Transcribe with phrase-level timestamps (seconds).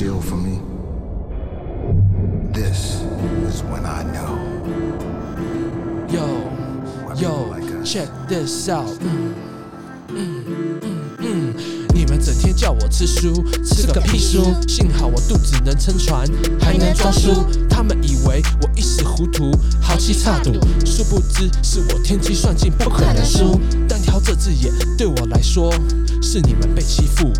[0.00, 0.56] steal from me,
[2.54, 3.02] this
[3.46, 4.32] is when I know.
[6.08, 6.24] Yo
[7.04, 8.88] Why yo people like check this out，
[11.92, 14.54] 你们整天叫我吃书，吃个屁书！
[14.66, 16.26] 幸好我肚子能撑船，
[16.58, 17.44] 还能装书。
[17.68, 20.54] 他们以为我一时糊涂，豪气差赌，
[20.86, 23.60] 殊不知是我天机算尽，不可能输。
[23.86, 25.70] 单挑这只眼对我来说，
[26.22, 27.30] 是你们被欺负。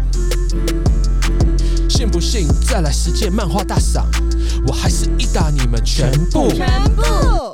[1.91, 4.07] 信不信再来十件漫画大赏，
[4.65, 6.49] 我还是一打你们全部。
[6.53, 7.50] 全部。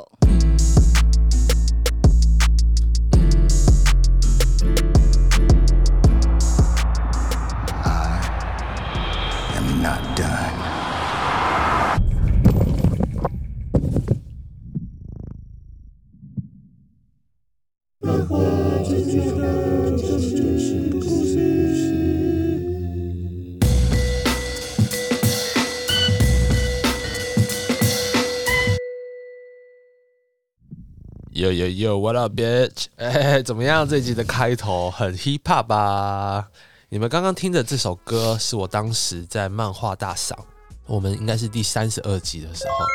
[31.57, 32.85] Yo yo yo，what up bitch？
[32.97, 33.87] 哎、怎么样？
[33.87, 36.47] 这集的开头很 hip hop 吧？
[36.89, 40.37] 你们刚刚听的这首歌是我当时在漫画大赏，
[40.85, 42.85] 我们应该是第三十二集的时候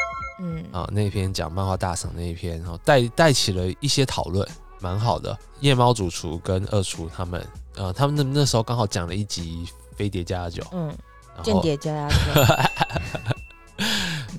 [0.45, 5.37] 嗯，啊，那篇讲漫画大赏那一篇，然后带带起了一些讨论，蛮好的。
[5.59, 10.97] 夜猫主厨跟二厨他们，呃，他们那那时候刚好讲了一集《飞碟加酒》，嗯，
[11.43, 12.45] 间谍加加酒，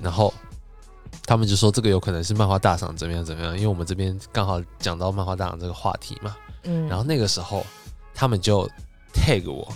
[0.02, 0.32] 然后
[1.26, 6.36] 他们就说这个有可能是漫画大赏怎么样怎么样，因为我们这边刚好讲到漫画大赏这个话题嘛。
[6.64, 7.64] 嗯，然后那个时候
[8.14, 8.68] 他们就
[9.12, 9.66] tag 我，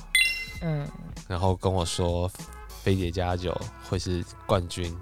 [0.62, 0.86] 嗯
[1.26, 2.30] 然后跟我说
[2.82, 4.96] 飞碟加酒会是冠军，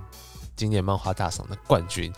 [0.56, 2.12] 今年漫画大赏的冠军。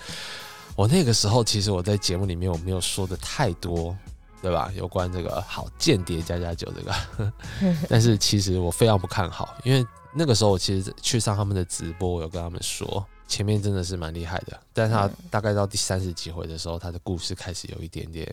[0.77, 3.95] 我那个时候其实我在节目里面我没有说的太多，
[4.41, 4.73] 对吧？
[4.77, 7.33] 有关这个好间谍加加酒这个，
[7.89, 9.85] 但是其实我非常不看好，因为
[10.15, 18.27] 那个时候我其实去上他们的直播，我有跟他们说，前面真的是蛮厉害的，但是他嗯大概到第三十几回的时候，他的故事开始有一点点，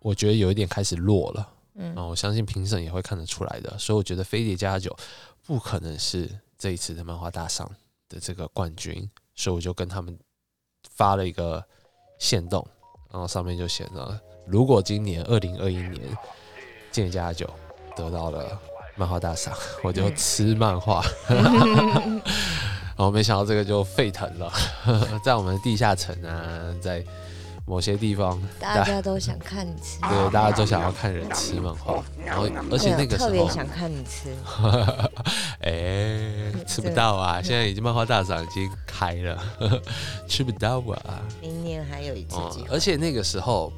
[0.00, 1.48] 我觉得有一点开始弱了。
[1.78, 4.96] 嗯啊、我相信评审也会看得出来的，所以我觉得飞碟加酒
[5.44, 6.26] 不可能是
[6.58, 7.70] 这一次的漫画大赏
[8.08, 10.18] 的这个冠军，所以我就跟他们
[10.90, 11.62] 发了一个
[12.18, 12.66] 线动，
[13.12, 16.00] 然后上面就写着，如果今年二零二一年
[16.90, 17.48] 间谍加酒
[17.94, 18.58] 得到了
[18.96, 19.54] 漫画大赏，
[19.84, 21.04] 我就吃漫画。
[22.96, 24.52] 然后没想到这个就沸腾了，
[25.22, 26.40] 在我们地下城啊，
[26.80, 27.04] 在
[27.66, 34.34] 某些地方，大家都想看你吃，对，大家都想要看人吃漫画，然后而且那个时候，特别想看你吃，
[35.60, 37.42] 哎、吃不到啊！
[37.42, 39.42] 现在已经漫画大赏已经开了，
[40.28, 41.20] 吃不到啊！
[41.42, 42.68] 明年还有一次哦机，会。
[42.70, 43.72] 而且那个时候，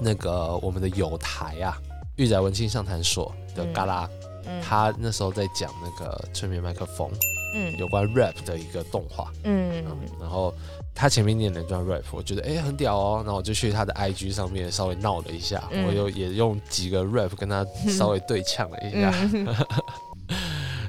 [0.00, 1.76] 那个我们的友台啊，
[2.14, 4.08] 玉仔文青上谈所的嗯嘎啦，
[4.46, 7.10] 嗯他那时候在讲那个催眠麦克风
[7.56, 7.76] 嗯。
[7.78, 9.84] 有关 rap 的一个动画，嗯。
[9.86, 10.54] 嗯，然后
[10.94, 15.86] 他前面念了一段 rap，我觉得哎、很屌哦，然后我就去他的 IG 上面稍微闹了一下，嗯。
[15.86, 19.46] 我又也用几个 rap 跟他 稍微对呛了一下，嗯。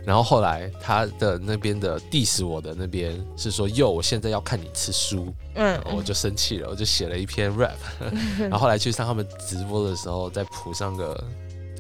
[0.06, 5.78] 然后后来他的那边的 diss 我的那边是说，哟，我现在要看你吃书，嗯。
[5.94, 7.76] 我就生气了，我就写了一篇 rap，
[8.40, 11.22] 然后后来去上他们直播的时候，再谱上个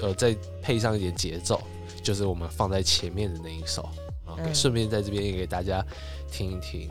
[0.02, 1.62] 呃，再配上一点节奏，
[2.04, 3.88] 就是我们放在前面的那一首，
[4.53, 5.85] 顺便在这边也给大家
[6.31, 6.89] 听一听。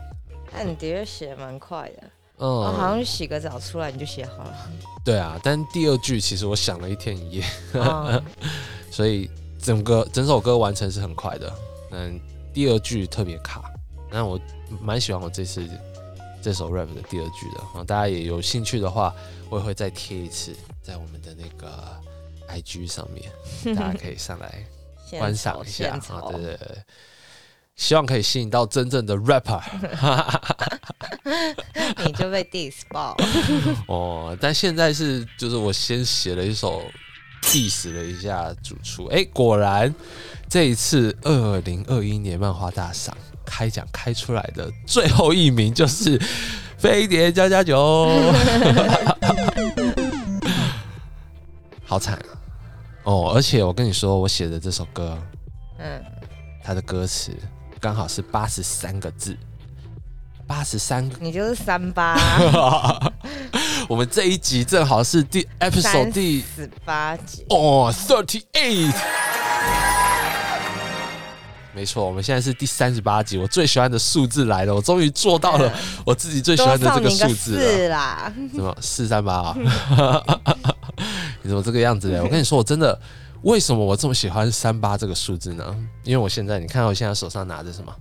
[0.51, 2.03] 那你的确写得蛮快的，
[2.37, 4.71] 嗯，我好像洗个澡出来你就写好了。
[5.03, 7.43] 对啊，但第二句其实我想了一天一夜，
[7.73, 8.23] 哦
[8.89, 9.29] 所以
[9.61, 11.53] 整个整首歌完成是很快的。
[11.91, 12.19] 嗯，
[12.53, 13.71] 第二句特别卡，
[14.09, 14.39] 那我
[14.81, 15.67] 蛮喜欢我这次
[16.41, 17.79] 这首 rap 的第二句的。
[17.79, 19.13] 啊，大家也有兴趣的话，
[19.49, 21.95] 我也会再贴一次在我们的那个
[22.49, 23.29] IG 上面，
[23.75, 24.65] 大家可以上来
[25.05, 26.31] 现观赏一下啊。
[26.31, 26.57] 对对，
[27.77, 29.61] 希望可以吸引到真正的 rapper
[32.05, 33.15] 你就被 diss 爆。
[33.87, 34.37] 哦。
[34.41, 36.81] 但现在是就是我先写了一首
[37.43, 39.93] diss 了一下主厨，哎、果然
[40.49, 43.15] 这一次二零二一年漫画大赏
[43.45, 46.19] 开奖开出来的最后一名就是
[46.77, 47.75] 飞碟加加酒，
[51.85, 52.19] 好惨
[53.03, 53.31] 哦！
[53.33, 55.17] 而且我跟你说，我写的这首歌，
[55.79, 56.03] 嗯，
[56.63, 57.31] 它的歌词
[57.87, 59.33] 刚好是八十三个字，
[60.45, 61.15] 八十三个。
[61.21, 62.19] 你就是三八
[63.87, 68.93] 我们这一集正好是第 episode 第十八集，哦 thirty eight。
[71.73, 75.71] 没错，我们现在是第三十八集，我最喜欢的数字来了，我终于做到了
[76.05, 77.61] 我自己最喜欢的这个数字了。
[77.61, 78.33] 四啦。
[78.53, 79.55] 什么四三八啊？
[81.41, 82.19] 你怎么这个样子嘞？
[82.21, 82.99] 我跟你说，我真的
[83.47, 85.63] 为什么我这么喜欢三八这个数字呢？
[86.03, 87.95] 因为我现在你看到我现在手上拿着什么？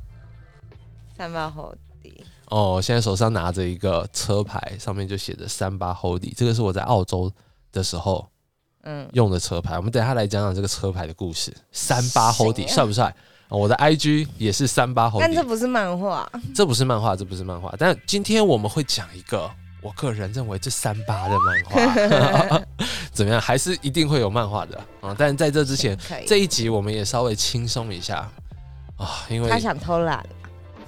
[1.16, 1.72] 三八后
[2.02, 7.32] 底，哦，我现在手上拿着一个车牌，上面就写着三八 Hody，这个是我在澳洲
[7.70, 8.28] 的时候
[8.82, 9.76] 嗯，用的车牌。
[9.76, 11.56] 我们等一下来讲讲这个车牌的故事。
[11.70, 13.14] 三八 Hody 谁啊帅不帅？
[13.48, 17.72] 哦我的 IG 也是三八但这不是漫画，这不是漫画，这不是漫画。
[17.78, 19.48] 但今天我们会讲一个
[19.86, 22.60] 我个人认为这三八的漫画，
[23.12, 23.40] 怎么样？
[23.40, 24.76] 还是一定会有漫画的。
[25.00, 25.96] 啊、但在这之前，
[26.26, 28.28] 这一集我们也稍微轻松一下。
[28.96, 30.26] 啊，因为他想偷懒，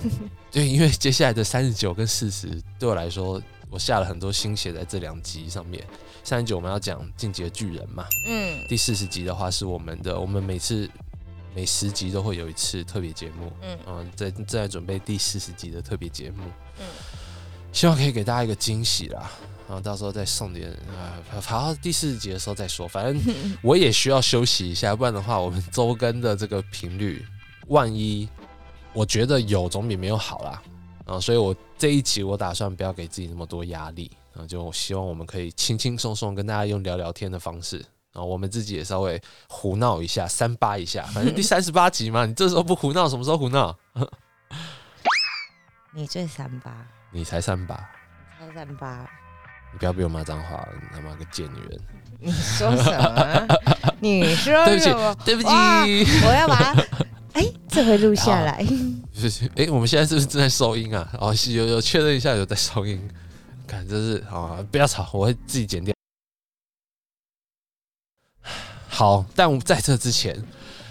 [0.50, 3.40] 对，因为接下来的三十九跟四十对我来说，
[3.70, 5.84] 我下了很多心血在这两集上面。
[6.24, 8.58] 三十九我们要讲《进击的巨人》嘛，嗯。
[8.68, 10.90] 第四十集的话是我们的，我们每次
[11.54, 13.78] 每十集都会有一次特别节目，嗯。
[13.86, 16.42] 嗯，在正在准备第四十集的特别节目，
[16.80, 16.86] 嗯
[17.72, 19.30] 希望可以给大家一个惊喜啦。
[19.68, 22.88] 然后到时候再送点啊，好好第四集的时候再说。
[22.88, 27.24] 反正 我也需要休息一下，不然的话，我们周更的这个频率，
[27.66, 28.26] 万一
[28.94, 30.62] 我觉得有总比没有好啦。
[31.04, 43.74] 啊，所以我这一集我打算不要给自己那么多压力，啊，就希望我们可以轻轻松松跟大家用聊聊天的方式，啊，我们自己也稍微胡闹一下，三八一下，反正第三十八集嘛，你这时候不胡闹，什么时候胡闹？
[45.92, 47.74] 你最三八，你才三八，
[48.38, 49.08] 超三八，
[49.72, 51.80] 你不要被我骂脏话，你他妈个贱女人！
[52.20, 53.46] 你说什么？
[54.00, 55.16] 你说对不起什么？
[55.24, 55.84] 对不起，哇
[56.26, 56.82] 我要把它，
[57.34, 58.64] 哎，这回录下来。
[59.12, 61.08] 就是 哎、我们现在是不是正在收音啊？
[61.18, 63.00] 哦，是有有确认一下有在收音，
[63.66, 65.94] 看这是啊，不要吵，我会自己剪掉。
[68.88, 70.36] 好，但我们在这之前，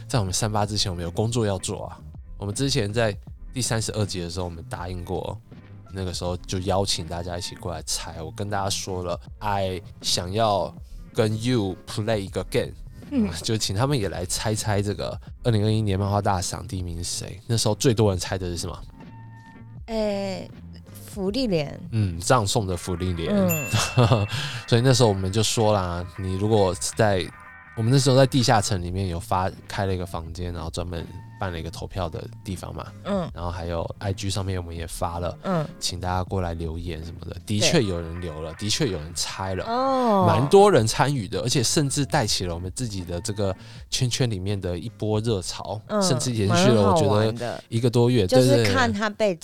[0.08, 2.00] 在我们三八之前，我们有工作要做啊。
[2.38, 3.16] 我们之前在
[3.54, 5.40] 第三十二集的时候，我们答应过，
[5.92, 8.22] 那个时候就邀请大家一起过来猜。
[8.22, 10.74] 我跟大家说了，I 想要
[11.14, 12.72] 跟 You play 一个 game，
[13.12, 17.40] 嗯 就请他们也来猜猜这个二零二一年漫画大赏第一名是谁。
[17.48, 18.80] 那时候最多人猜的是什么？
[19.88, 20.48] 哎，
[21.06, 23.34] 福利脸，嗯，葬送的福利莲。
[23.34, 23.66] 嗯
[24.68, 27.26] 所以那时候我们就说啦，你如果在
[27.76, 31.08] 我们那时候在地下城里面有发开了一个房间，然后专门
[31.40, 37.38] 办了一个投票的地方嘛，嗯然后还有 IG 上面我们也发了，嗯，请大家过来留言什么的。
[37.46, 39.64] 的确有人留了，的确有人猜了。
[39.66, 43.56] 哦，蛮多人参与的，而且甚至带起了我们自己的这个
[43.90, 48.26] 圈圈里面的一波热潮，嗯甚至延续了我觉得一个多月。
[48.28, 49.38] 就是看他被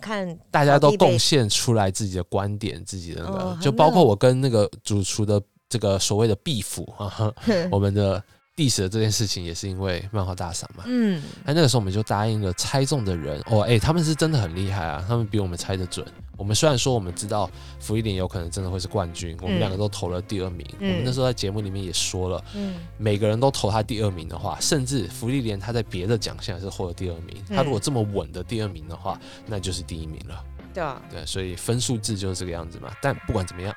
[0.00, 7.32] 看大家都贡献出来自己的观点，自己的那个，哦就包括我跟那个主厨的这个所谓的 beef 啊，
[7.70, 8.22] 我们的
[8.56, 10.84] diss 的这件事情也是因为漫画大赏嘛。
[10.86, 16.06] 嗯那那个时候我们就答应了猜中的人哦，哎、他们是真的很厉害啊，他们比我们猜的准。
[16.36, 20.66] 我们虽然说我们知道福利点有可能真的会是冠军，我们嗯两个都投了第二名。
[20.78, 27.42] 嗯我们那时候在节目里面也说了，嗯每个人都投他第二名的话，甚至福利连他在别的奖项也是获得第二名。
[27.48, 30.42] 嗯他如果这么稳的第二名的话，那就是第一名了。
[30.72, 32.90] 对啊，对，所以分数制就是这个样子嘛。
[33.02, 33.74] 但不管怎么样，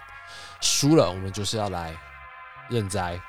[0.61, 1.93] 输了我们就是要来
[2.69, 3.19] 认栽。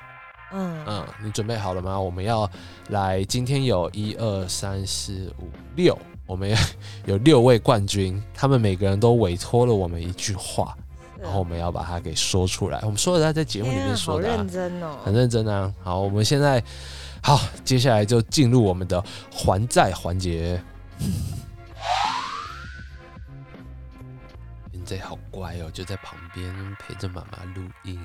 [0.51, 1.99] 嗯嗯，你准备好了吗？
[1.99, 2.49] 我们要
[2.89, 6.55] 来，今天有一二三四五六，我们
[7.05, 10.77] 有六位冠军，他们每个人都委托了我们一句话，
[11.19, 12.79] 然后我们要把它给说出来。
[12.83, 15.73] 我们说的在节目里面说的、啊认，真哦，很认真啊。
[15.83, 16.63] 好，我们现在
[17.21, 20.61] 好，接下来就进入我们的还债环节。
[24.71, 27.99] 现在好乖哦，就在旁边陪着妈妈录音。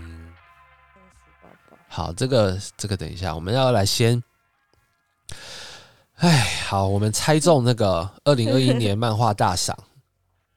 [1.93, 4.23] 好，这个这个等一下，我们要来先。
[6.19, 9.77] 哎，好，我们猜中那个二零二一年漫画大赏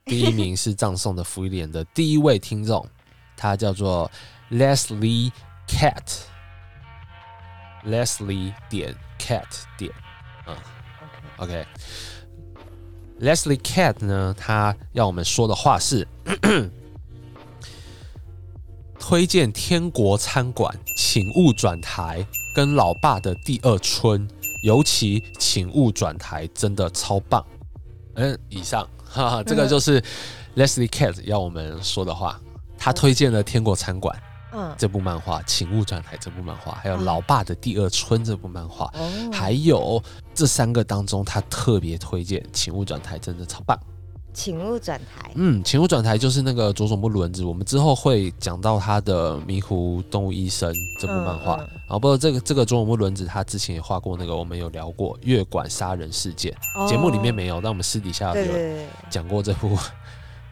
[0.06, 2.88] 第一名是葬送的福利莲的第一位听众，
[3.36, 4.12] 他叫做
[4.52, 5.32] Leslie
[5.68, 9.92] Cat，Leslie 点 Cat 点，
[10.46, 10.56] 嗯
[11.38, 16.08] OK，OK，Leslie Cat 呢，他要我们说的话是。
[19.06, 24.26] 推荐天国餐馆，请勿转台，跟老爸的第二春，
[24.64, 27.46] 尤其请勿转台，真的超棒。
[28.16, 30.02] 嗯，以上，哈哈，这个就是
[30.56, 32.40] Leslie Cat 要我们说的话。
[32.78, 34.18] 他推荐了《天国餐馆》
[34.58, 40.02] 嗯这部漫画，请勿转台这部漫画，还有嗯老爸的第二春这部漫画，哦，还有
[40.34, 43.78] 这三个当中，他特别推荐《请勿转台》，真的超棒。
[44.34, 51.56] 请勿转台，嗯，请勿转台就是那个佐佐木轮子，我们之后会讲到他的《迷糊动物医生》这部漫画。
[51.58, 51.70] 嗯嗯。
[51.84, 56.54] 然后，不过这个这个佐佐木轮子他之前也画过那个，我们有聊过月管杀人事件，
[56.88, 58.54] 节目里面没有，但我们私底下有
[59.10, 59.78] 讲过这部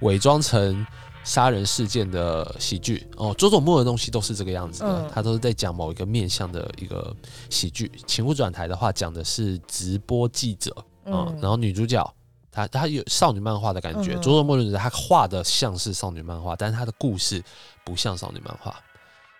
[0.02, 0.86] 伪装成
[1.24, 3.08] 杀人事件的喜剧。
[3.18, 5.10] 哦，佐佐木的东西都是这个样子的，嗯。
[5.14, 7.16] 他都是在讲某一个面向的一个
[7.50, 7.92] 喜剧。
[8.06, 11.40] 请勿转台的话，讲的是直播记者，嗯，嗯。
[11.42, 12.04] 然后女主角
[12.52, 17.44] 她她有少女漫画的感觉，嗯佐佐木伦子她画的像是少女漫画，但是她的故事
[17.84, 18.76] 不像少女漫画。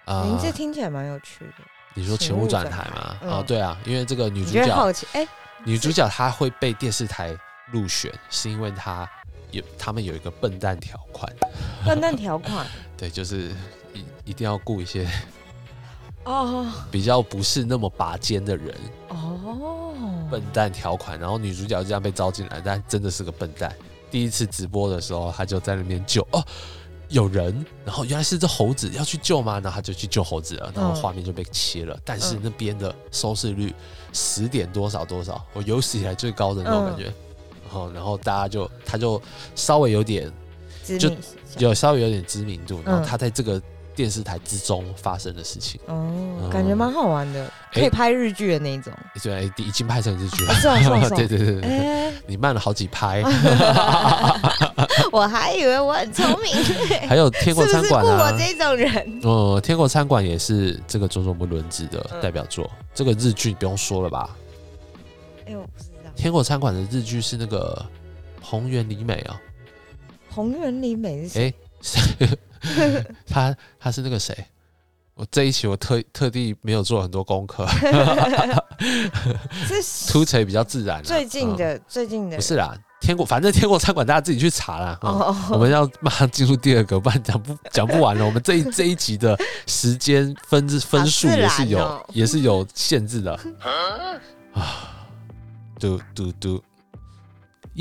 [0.06, 1.54] 啊、名字听起来蛮有趣的。
[1.94, 3.18] 你说请勿转台吗？
[3.22, 5.06] 嗯哦，对啊，因为这个女主角好奇？
[5.14, 5.28] 哎，
[5.64, 7.38] 女主角她会被电视台
[7.72, 9.08] 入选，是因为她
[9.52, 11.32] 有他们有一个笨蛋条款，
[11.86, 12.66] 笨蛋条款
[12.98, 13.52] 对，就是
[13.94, 15.08] 一一定要雇一些
[16.26, 18.76] 哦比较不是那么拔尖的人，
[19.10, 19.94] 哦，
[20.30, 23.76] 笨蛋条款，然后女主角就这样被招进来，但真的是个笨蛋。
[24.10, 26.44] 第一次直播的时候，他就在那边救哦。
[27.10, 29.56] 有人，然后原来是只猴子要去救吗？
[29.56, 32.00] 然后他就去救猴子了，然后嗯画面就被切了。
[32.06, 33.74] 但是嗯那边的收视率
[34.14, 37.04] 十点多少多少，我有史以来最高的那种嗯感觉。
[37.04, 39.22] 然后，然后大家就他就
[39.56, 40.32] 稍微有点
[40.98, 41.12] 就
[41.58, 43.62] 有稍微有点知名度，然后嗯他在这个
[44.02, 48.92] 电视台之中发生的事情，哦，感觉蛮好玩的，可哎以拍日剧的那一种。
[49.22, 50.56] 对，已经拍成日剧了哦。
[50.56, 53.22] 是啊是啊 是啊对对对对对，哎，你慢了好几拍。
[55.14, 56.74] 我还以为我很聪明，是
[57.08, 59.20] 还有天国餐馆啊，这种人？
[59.22, 62.68] 哦、天国餐馆也是这个佐佐木伦子的嗯代表作。
[62.96, 64.36] 这个日剧不用说了吧？
[65.46, 66.10] 哎，我不知道。
[66.16, 67.86] 天国餐馆的日剧是那个
[68.42, 69.40] 红原里美啊、
[70.32, 71.54] 红原里美是谁？
[72.20, 72.28] 哎、
[73.28, 74.36] 他他是那个谁？
[75.14, 77.68] 我这一期我特特地没有做很多功课，
[79.68, 81.02] 是 凸槌比较自然、啊。
[81.04, 84.98] 最近嗯的最近的不是啦，天国反正天国餐馆大家自己去查啦。
[85.02, 88.26] 哦哦，我们要马上进入第二个，不然讲不讲不完了。
[88.26, 89.38] 我们这一这一集的
[89.68, 93.34] 时间分分数也是有、也是有限制的
[94.54, 94.62] 啊。
[95.78, 96.64] 嘟嘟嘟，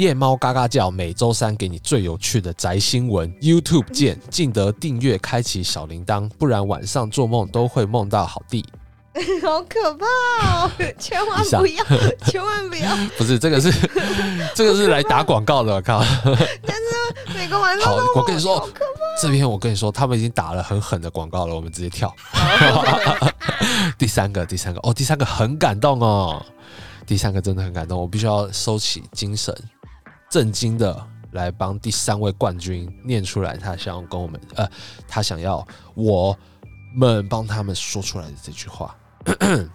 [0.01, 3.31] 夜猫嘎嘎叫，每周三给你最有趣的宅新闻。
[3.35, 8.65] YouTube 见，记得订阅，开启小铃铛，不然晚上做梦都会梦到好地。
[9.45, 10.07] 好可怕
[10.65, 10.71] 哦！
[10.99, 11.85] 千万不要，
[12.25, 12.97] 千万不要！
[13.19, 13.71] 不是这个是
[14.55, 16.03] 这个是来打广告的，我靠！
[17.35, 18.83] 每个晚上好都我跟你说好可
[19.21, 22.11] 这边我跟你说，他们已经打了很狠的广告了，我们直接跳。
[23.99, 26.43] 第三个，第三个，哦，第三个很感动哦，
[27.07, 29.55] 第三个真的很感动，我必须要收起精神，
[30.31, 34.69] 震惊的来帮第三位冠军念出来，他想要跟我们，呃，
[35.09, 36.37] 他想要我
[36.95, 38.97] 们帮他们说出来的这句话。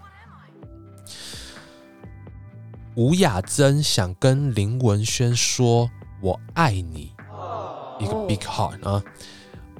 [2.95, 5.91] 吴雅珍想跟林文轩说
[6.23, 7.11] ：“我爱你。”
[7.99, 9.03] 一个哦 big heart 啊！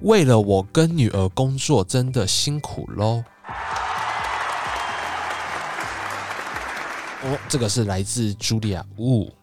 [0.01, 3.24] 为了我跟女儿工作，真的辛苦喽。
[7.24, 9.34] 哦，这个是来自茱莉亚雾，啊，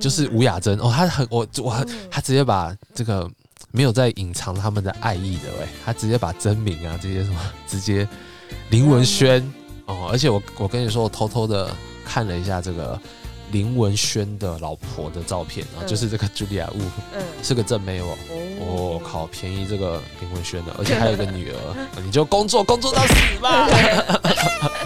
[0.00, 3.28] 就是吴雅珍哦，她很我我嗯她直接把这个
[3.70, 8.08] 没有在隐藏他们的爱意的喂，她直接把真名啊这些什么直接
[8.70, 9.40] 林文轩
[9.86, 11.70] 哦，而且我我跟你说，我偷偷的
[12.04, 12.98] 看了一下这个
[13.52, 16.80] 林文轩的老婆的照片啊，嗯就是这个茱莉亚雾
[17.12, 18.16] 嗯，是个正妹哦。
[18.62, 21.56] 我、靠，便宜这个林文轩的，而且还有个女儿，
[22.04, 23.66] 你就工作工作到死吧！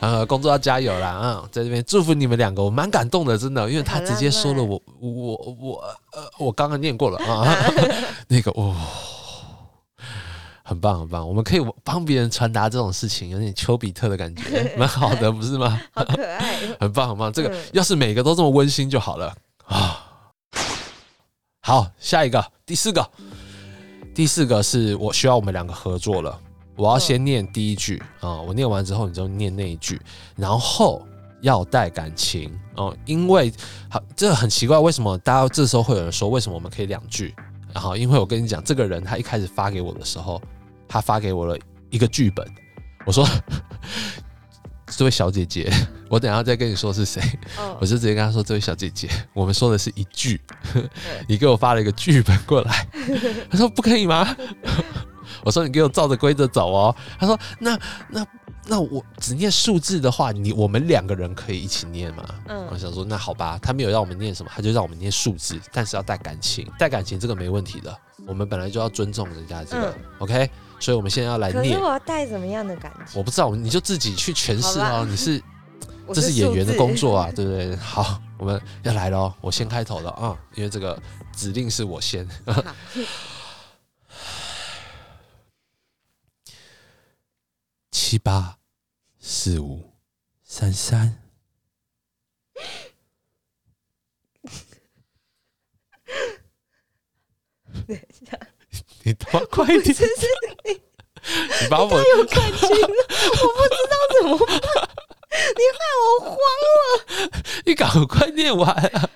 [0.00, 1.48] 呃，工作要加油啦啊！
[1.50, 7.56] 在这边祝福你们两个，我蛮感动的，真的，因为他直接说了我我我呃，我刚刚念过了啊，
[8.28, 8.74] 那个哦，
[10.62, 15.80] 很棒很棒，我们可以帮别人传达这种事情，有点丘比特的感觉， 蛮好的，不是吗？
[15.92, 16.56] 好可爱。
[16.80, 19.34] 很棒很棒，这个嗯要是每个都这么温馨就好了
[19.64, 20.02] 啊。
[21.60, 23.10] 好，下一个，第四个，
[24.14, 26.38] 第四个是我需要我们两个合作了。
[26.76, 30.00] 我要先念第一句啊、我念完之后你就念那一句，
[30.36, 31.06] 然后
[31.40, 33.52] 要带感情哦、因为
[33.88, 37.34] 好，这很奇怪，为什么大家这时候会有人说为什么我们可以两句？
[37.72, 40.40] 然后因为我跟你讲，这个人他一开始发给我的时候，
[40.86, 41.56] 他发给我了
[41.90, 42.46] 一个剧本，
[43.06, 43.26] 我说
[44.88, 45.70] 这位小姐姐，
[46.08, 47.22] 我等下再跟你说是谁。
[47.58, 50.40] 哦我就直接跟他说：“这位小姐姐，我们说的是一句，
[51.28, 52.86] 你给我发了一个剧本过来。”
[53.50, 54.34] 他说：“不可以吗？”
[55.46, 58.26] 我说：“你给我照着规则走哦。”他说：“那那
[58.66, 67.96] 那我只念数字的话，你我们两个人可以一起念吗？”嗯我想说：“那好吧。”他没有让我们念什么，他就让我们念数字，但是要带感情，带感情这个没问题的。
[68.26, 70.50] 我们本来就要尊重人家这个、OK，
[70.80, 71.90] 所以我们现在要来念可是我。
[71.90, 73.16] 要带什么样的感情？
[73.16, 74.80] 我不知道，你就自己去诠释。
[74.80, 75.40] 哦你是
[76.12, 77.76] 这是演员的工作啊，对不对？
[77.76, 81.00] 好，我们要来了哦，我先开头了啊，因为这个
[81.34, 82.26] 指令是我先。
[88.08, 88.60] 七八
[89.18, 89.92] 四五
[90.44, 91.24] 三三，
[99.02, 99.96] 你他妈快一点！
[99.98, 104.46] 你把我有感情了，我不知道怎么办，
[105.56, 106.70] 你害我慌了。
[107.66, 109.10] 你赶快念完啊！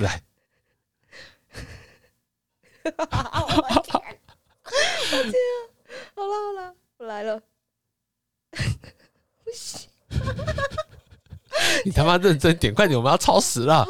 [0.00, 0.22] 来，
[2.84, 4.04] 我天，
[5.12, 5.64] 我天啊！
[6.14, 7.42] 好了好了，我来了。
[9.44, 9.88] 不行，
[11.84, 13.86] 你他妈认真点，快点，我们要超时了。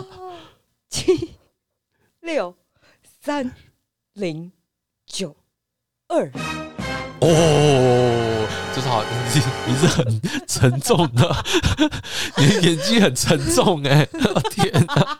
[0.90, 1.30] 七
[2.20, 2.54] 六
[3.22, 3.50] 三
[4.12, 4.52] 零
[5.06, 5.34] 九
[6.08, 6.30] 二。
[7.22, 9.40] 哦，就是好，你
[9.72, 11.44] 你是很沉重的，
[12.36, 15.18] 你的眼睛很沉重哎、我天哪！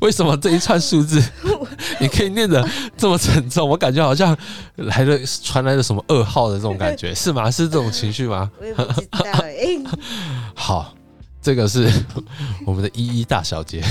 [0.00, 1.22] 为什么这一串数字
[2.00, 2.66] 你可以念的
[2.96, 3.68] 这么沉重？
[3.68, 4.36] 我感觉好像
[4.76, 7.50] 来了传来了什么噩耗的这种感觉，是吗？
[7.50, 8.50] 是这种情绪吗？
[8.60, 9.78] 我也不知道哎、
[10.54, 10.94] 好，
[11.42, 11.90] 这个是
[12.66, 13.82] 我们的依依大小姐，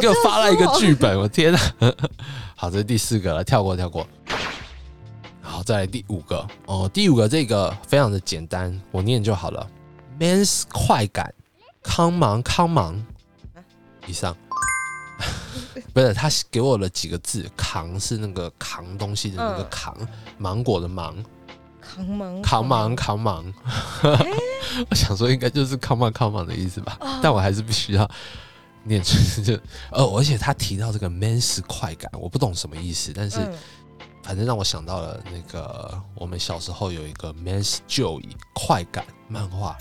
[0.00, 1.58] 给我发了一个剧本，我天哪！
[2.56, 4.06] 好，这是第四个了，跳过跳过。
[5.42, 9.66] 好，再来第五个哦，第五个这个非常的简单，我念就好了。
[10.18, 11.32] Man's 快感
[11.82, 13.06] ，Come on Come on，
[14.06, 14.36] 以上。
[15.92, 19.96] 不是，他给我了几个字，扛是那个扛东西的那个嗯扛，
[20.38, 21.16] 芒果的芒，
[21.80, 23.54] 扛忙扛忙扛忙，
[24.90, 27.20] 我想说应该就是 come on come on 的意思吧，哦。
[27.22, 28.08] 但我还是必须要
[28.84, 29.54] 念出就
[29.90, 33.58] 哦，而且他提到这个 man 是快感，我不懂什么意思，但是嗯。
[34.22, 38.22] 反正让我想到了那个我们小时候有一个 Man's Joy
[38.54, 39.74] 快感漫画，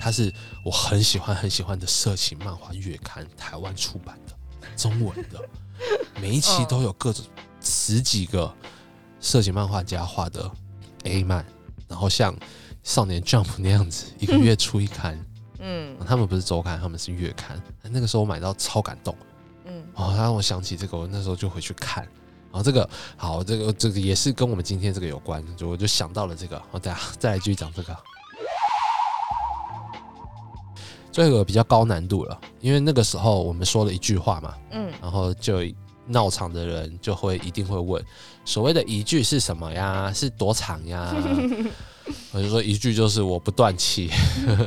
[0.00, 0.32] 它是
[0.64, 5.38] 我很喜欢很喜欢的色情漫画月刊，台湾出版的中文的，
[6.18, 7.24] 每一期都有各种
[7.60, 8.52] 十几个
[9.20, 10.50] 色情漫画家画的
[11.04, 11.44] A 漫，
[11.88, 12.34] 然后像
[12.82, 15.18] 少年 Jump 那样子，一个月出一刊，
[15.58, 17.60] 嗯他们不是周刊，他们是月刊。
[17.82, 19.16] 那个时候我买到超感动。
[19.66, 22.04] 嗯哦，它让我想起这个，我那时候就回去看。
[22.52, 26.60] 然后这个好，这个这个也是跟我们今天这个有关，就我就想到了这个。
[26.70, 27.96] 好，再再来继续讲这个。
[31.10, 35.60] 这个比较高难度了，因为那个时候我们说了一句话嘛，嗯然后就
[36.06, 38.04] 闹场的人就会一定会问，
[38.44, 40.12] 所谓的一句是什么呀？
[40.14, 41.14] 是多长呀？
[42.32, 44.10] 我就说一句就是我不断气，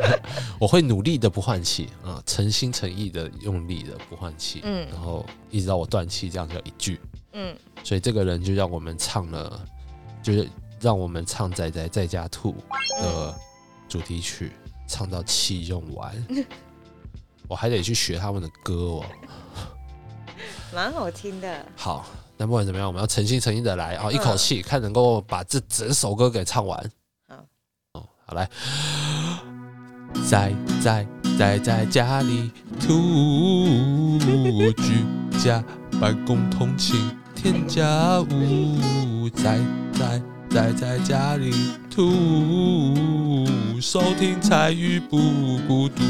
[0.60, 7.00] 我会努力的不换气啊，诚心诚意的用力的不换气，嗯然后一直到我断气，这样叫一句。
[7.34, 9.64] 嗯所以这个人就让我们唱了，
[10.24, 10.50] 就是
[10.82, 12.56] 让我们唱《仔仔在家吐》
[13.04, 13.36] 的
[13.88, 14.52] 主题曲，
[14.88, 16.16] 唱到气用完。
[17.48, 19.06] 我还得去学他们的歌哦。
[20.78, 21.66] 蛮好听的。
[21.76, 22.06] 好，
[22.38, 26.80] 那不管怎么样，我们要诚心诚意的来啊，一口气看能够把这整首歌给唱完。
[27.28, 27.36] 好，
[27.94, 28.48] 哦，好来，
[30.30, 34.20] 在在在在家里土
[34.78, 35.04] 居
[35.40, 35.64] 家
[36.00, 39.58] 办公通勤添家务，在
[39.94, 41.52] 在在在家里
[41.90, 43.48] 土
[43.82, 45.18] 收听彩语不
[45.68, 46.04] 孤独。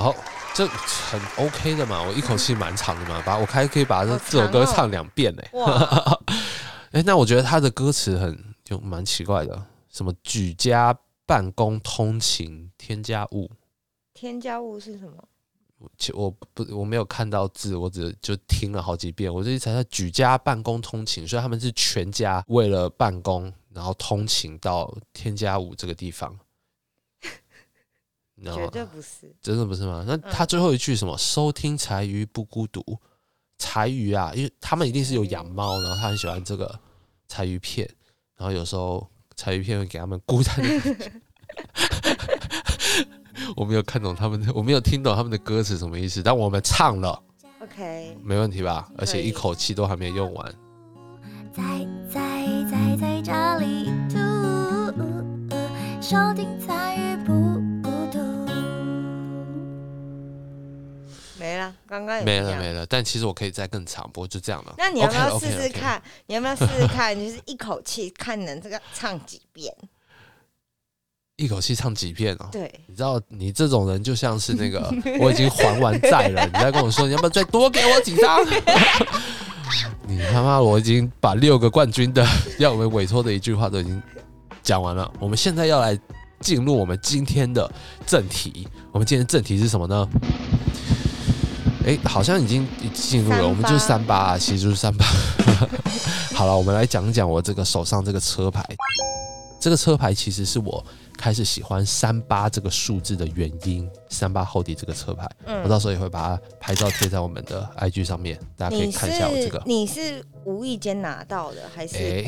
[0.00, 0.14] 好，
[0.54, 5.42] 这很 OK 的嘛，我一口气蛮长的嘛，把我还可以把这、这首歌哦唱两遍呢。
[5.52, 6.18] 哇，
[6.92, 13.50] 哎、那我觉得他的歌词很就蛮奇怪的，什么举家办公通勤添加物，
[14.14, 15.14] 添加物是什么？
[15.96, 26.38] 其我不我没有看到字，我只就听了好几遍，我这一直在举家办公通勤，所以他们是全家为了办公，然后通勤到添加五这个地方。
[28.40, 28.70] 你知道绝吗？
[28.72, 29.30] 对不是。
[29.42, 30.02] 真的不是吗？
[30.06, 31.14] 那他最后一句什么？
[31.18, 32.82] 收听柴鱼不孤独，
[33.58, 36.80] 柴鱼啊，因为他们一定是有养猫，然后他很喜欢这个
[37.28, 37.86] 柴鱼片，
[38.36, 40.64] 然后有时候柴鱼片会给他们孤单的。
[43.56, 47.20] 我没有看懂他们的，我没有听懂他们的歌词什么意思，但我们唱了
[47.60, 48.90] ，OK，没问题吧？
[48.96, 50.54] 而且一口气都还没有用完。
[51.52, 51.62] 在
[52.08, 54.16] 在在在家里吐，
[56.00, 57.09] 收听参与
[61.40, 64.74] 没了，刚刚也没了没了，但其实我可以再更长，不过就这样了。
[64.76, 66.00] 那你要不要试试看？
[66.26, 67.18] 你要不要试试看？
[67.18, 69.74] 就是一口气看能这个唱几遍？
[71.36, 72.46] 一口气唱几遍哦？
[72.52, 78.38] 对，你知道，你这种人就像是那个 我已经还完债了，你再跟我说你要不要再多给我几张？
[80.06, 82.26] 你他妈，我已经把六个冠军的
[82.58, 84.02] 要我们委托的一句话都已经
[84.62, 85.10] 讲完了。
[85.18, 85.98] 我们现在要来
[86.40, 87.72] 进入我们今天的
[88.06, 88.68] 正题。
[88.92, 90.08] 我们今天的正题是什么呢？
[91.90, 95.04] 哎、好像已经进入了，我们就是三八啊，其实就是三八。
[96.32, 98.64] 好了，我们来讲讲我这个手上这个车牌。
[99.58, 100.82] 这个车牌其实是我
[101.18, 109.60] 开始喜欢三八这个数字的原因，三八后底这个车牌，嗯我到时候也会把它拍照贴在我们的 IG 上面，大家可以看一下我这个。
[109.66, 112.24] 你是无意间拿到的，还是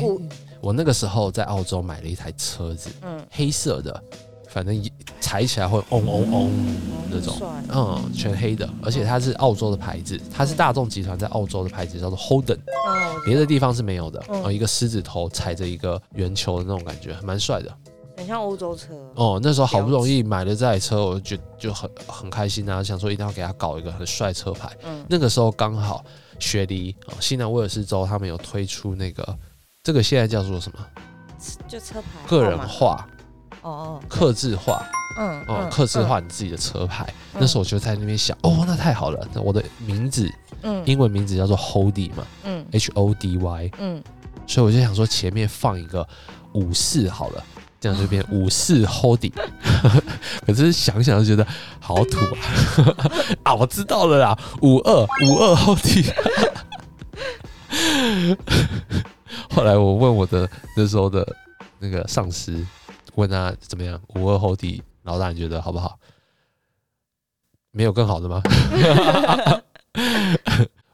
[0.59, 4.03] 我那个时候在澳洲买了一台车子，嗯黑色的，
[4.53, 6.75] 反正一踩起来会嗡嗡嗡
[7.09, 7.35] 那种，
[7.69, 14.23] 嗯，全黑的，而且它是澳洲的牌子，它是大众集团在澳洲的牌子，叫做 Holden，嗯，别的地方是没有的。
[14.29, 17.75] 嗯哦，一个狮子头踩着一个圆球的那种感觉，蛮帅的。
[18.15, 18.93] 很像欧洲车。
[19.15, 24.69] 哦，那时候好不容易买了这台车，我就就很很开心啊，想说一定要给他搞一个很帅车牌。
[24.85, 26.05] 嗯那个时候刚好
[26.37, 29.35] 雪梨哦，西南威尔士州他们有推出那个，
[29.81, 30.79] 这个现在叫做什么？
[31.67, 33.05] 就车牌个人化、
[33.63, 34.85] 哦哦，刻字化
[35.17, 37.03] 嗯哦，嗯刻字化你自己的车牌。
[37.33, 44.03] 嗯那时候我就在那边想，哦，那太好了，那我的名字嗯英文名字叫做 Hody 嘛嗯，H O D Y，嗯
[44.45, 46.07] 所以我就想说前面放一个
[46.53, 47.43] 五四好了。
[47.79, 49.29] 这样就变五四 Hody，
[50.47, 51.45] 可是想想就觉得
[51.81, 52.17] 好土
[52.87, 53.11] 啊！
[53.43, 56.09] 啊，我知道了啦，五二五二 Hody。
[59.49, 61.27] 后来我问我的那时候的
[61.79, 62.65] 那个上司，
[63.15, 65.97] 问他怎么样，五二 Hody，老大你觉得好不好？
[67.71, 68.41] 没有更好的吗？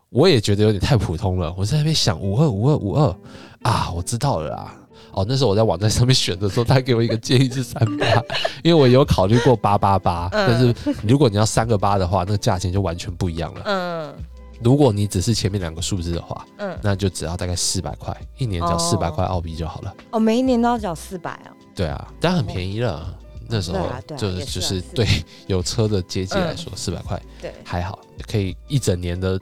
[0.10, 1.54] 我也觉得有点太普通了。
[1.58, 3.16] 我在那边想五二五二五二
[3.64, 4.76] 啊，我知道了啦。
[5.12, 8.06] 哦，那时候我在网站上面选的时候，他给我一个建议是三八，
[8.64, 10.74] 因为我有考虑过八八八，嗯但是
[11.08, 13.62] 如果你要三个八的话，那个价钱就完全不一样了。
[13.66, 14.16] 嗯
[14.62, 19.96] 如果你只是前面两个数字的话，嗯，那就只要大概四百块，一年缴四百哦块澳币就好了。
[20.12, 21.52] 哦，每一年都要缴四百啊。
[21.80, 23.18] 对啊，但很便宜了。
[23.48, 23.88] 那时候
[24.18, 25.08] 就是就是对
[25.48, 29.40] 有车的阶级来说，四百块对，还好，可以一整年的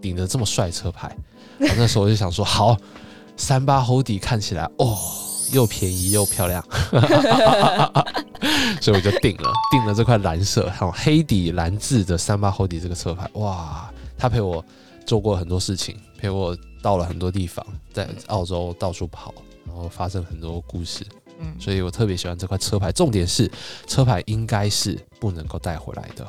[0.00, 1.08] 顶着这么帅车牌。
[1.58, 2.76] 然 后那时候我就想说，好，
[3.36, 4.96] 三八 Hody 看起来哦，
[5.52, 6.64] 又便宜又漂亮，
[8.80, 13.28] 所以我就定了，定了这块蓝色，还有黑底蓝字的三八 Hody 这个车牌。
[13.32, 14.64] 哇，他陪我
[15.04, 19.34] 做过很多事情，陪我到了很多地方，在澳洲到处跑，
[19.66, 21.04] 然后发生很多故事。
[21.40, 22.92] 嗯所以我特别喜欢这块车牌。
[22.92, 23.50] 重点是，
[23.86, 26.26] 车牌应该是不能够带回来的。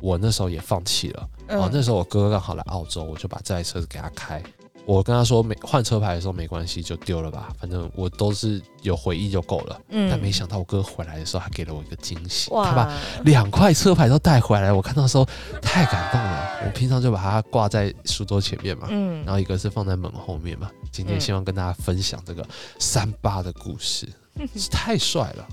[0.00, 1.28] 我那时候也放弃了。
[1.48, 4.42] 哦，那嗯时候我哥哥刚好来澳洲，我就把这台车子给他开。
[4.86, 9.78] 我跟他说没换车牌的时候没关系，就丢了吧，反正我都是有回忆就够了。
[9.90, 12.92] 嗯但没想到我哥回来的时候，还给了我一个惊喜，他把
[13.24, 15.28] 两块车牌都带回来，我看到的时候
[15.60, 16.50] 太感动了。
[16.64, 20.70] 我平常就把它挂在书桌前面嘛，嗯然后一个是放在门后面嘛。
[20.90, 22.44] 今天嗯希望跟大家分享这个
[22.78, 24.12] 三八的故事，是
[24.70, 25.48] 太帅了。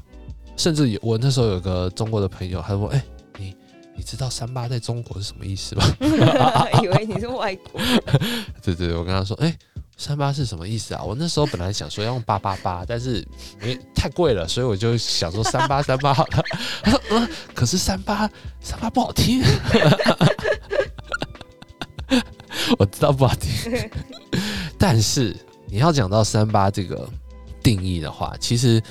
[0.56, 3.04] 甚至有我那时候有个中国的朋友，他说：“哎、
[3.38, 3.56] 你
[3.96, 5.84] 你知道三八在中国是什么意思吗
[6.82, 7.80] 以为你是外国。
[8.64, 9.56] ”对对，我跟他说：“哎、
[9.98, 13.20] 三八是什么意思啊？”我那时候本来想说要用八八八，但是
[13.62, 16.44] 因为太贵了，所以我就想说三八三八好了。
[16.82, 18.28] 他说：“嗯，可是三八
[18.60, 19.44] 三八不好听。”
[22.80, 23.90] 我知道不好听，
[24.78, 25.36] 但是
[25.68, 27.08] 你要讲到三八这个
[27.68, 28.82] 定义的话，其实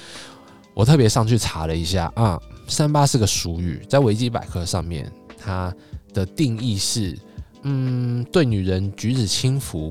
[0.74, 5.74] 我特别上去查了一下啊，三八是个俗语，在维基百科上面，它
[6.12, 7.18] 的定义是，
[7.62, 9.90] 嗯，对女人举止轻浮、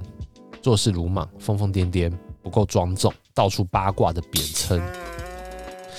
[0.61, 4.79] 做事鲁莽、疯疯癫癫、不够庄重、到处八卦的贬称。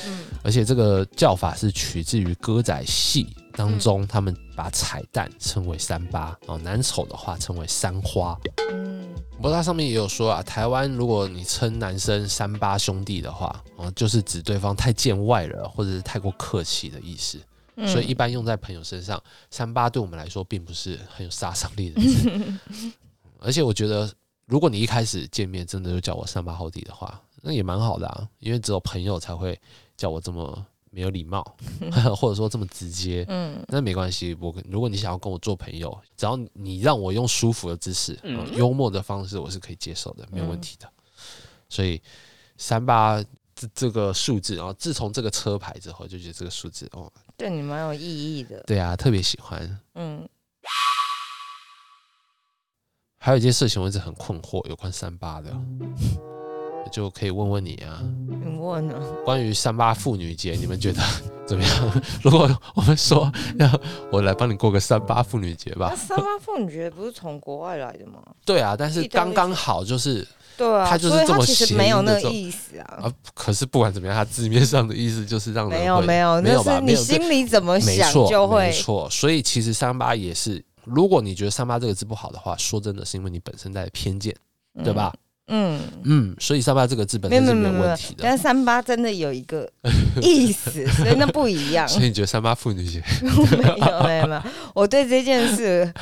[0.07, 8.39] 嗯而且这个叫法是取自于歌仔戏当中，他们把彩蛋称为三八哦，男丑的话称为三花。
[8.71, 8.96] 嗯
[9.37, 17.39] 不过它上面也有说啊，台湾如果你称男生三八兄弟的话，哦，就是指对方太见外了，或者是太过客气的意思。
[17.79, 22.53] 嗯所以一般用在朋友身上，三八对我们来说并不是很有杀伤力的字。
[23.39, 24.11] 而且我觉得，
[24.47, 29.61] 如果你一开始见面真的就叫我三八好弟的话，那也蛮好的啊，因为只有朋友才会
[29.95, 31.45] 叫我这么没有礼貌，
[32.17, 33.23] 或者说这么直接。
[33.29, 40.91] 嗯那没关系，我如果你想要跟我做朋友，只要你让我用舒服的姿势、嗯幽默的方式，我是可以接受的，没有问题的。
[41.69, 42.01] 所以
[42.57, 43.23] 三八
[43.55, 48.01] 这这个数字，然后自从这个车牌之后，就觉得这个数字哦，对你蛮有意
[48.39, 48.63] 义的。
[48.67, 49.81] 对啊，特别喜欢。
[49.97, 50.27] 嗯
[53.19, 55.51] 还有一件事情我一直很困惑，有关三八的，
[56.91, 61.01] 就可以问问你啊，你问啊，关于三八妇女节，你们觉得
[61.47, 62.03] 怎么样？
[62.23, 68.21] 如果我们说要我来帮你过个三八妇女节吧，三八妇女节不是从国外来的吗？
[68.45, 73.03] 对啊，但是刚刚好就是对啊，他就是这么其实没有那个意思啊。
[73.03, 76.81] 啊，可是不管怎么样，他字面上的意思就是让人没有没有，没有吧？
[76.81, 79.09] 你心里怎么想错，就会没错。
[79.11, 84.35] 所以其实三八也是，如果你觉得三八这个字不好的话，说真的是因为你本身带的偏见，
[84.83, 85.13] 对吧？？
[85.15, 88.25] 嗯，嗯嗯，所以三八这个字本身是没问题，的。
[88.25, 89.69] 但三八真的有一个
[90.21, 91.87] 意思， 所以那不一样。
[91.87, 93.03] 所以你觉得三八妇女节？
[93.23, 94.43] 没有没有没有，
[94.75, 95.93] 我对这件事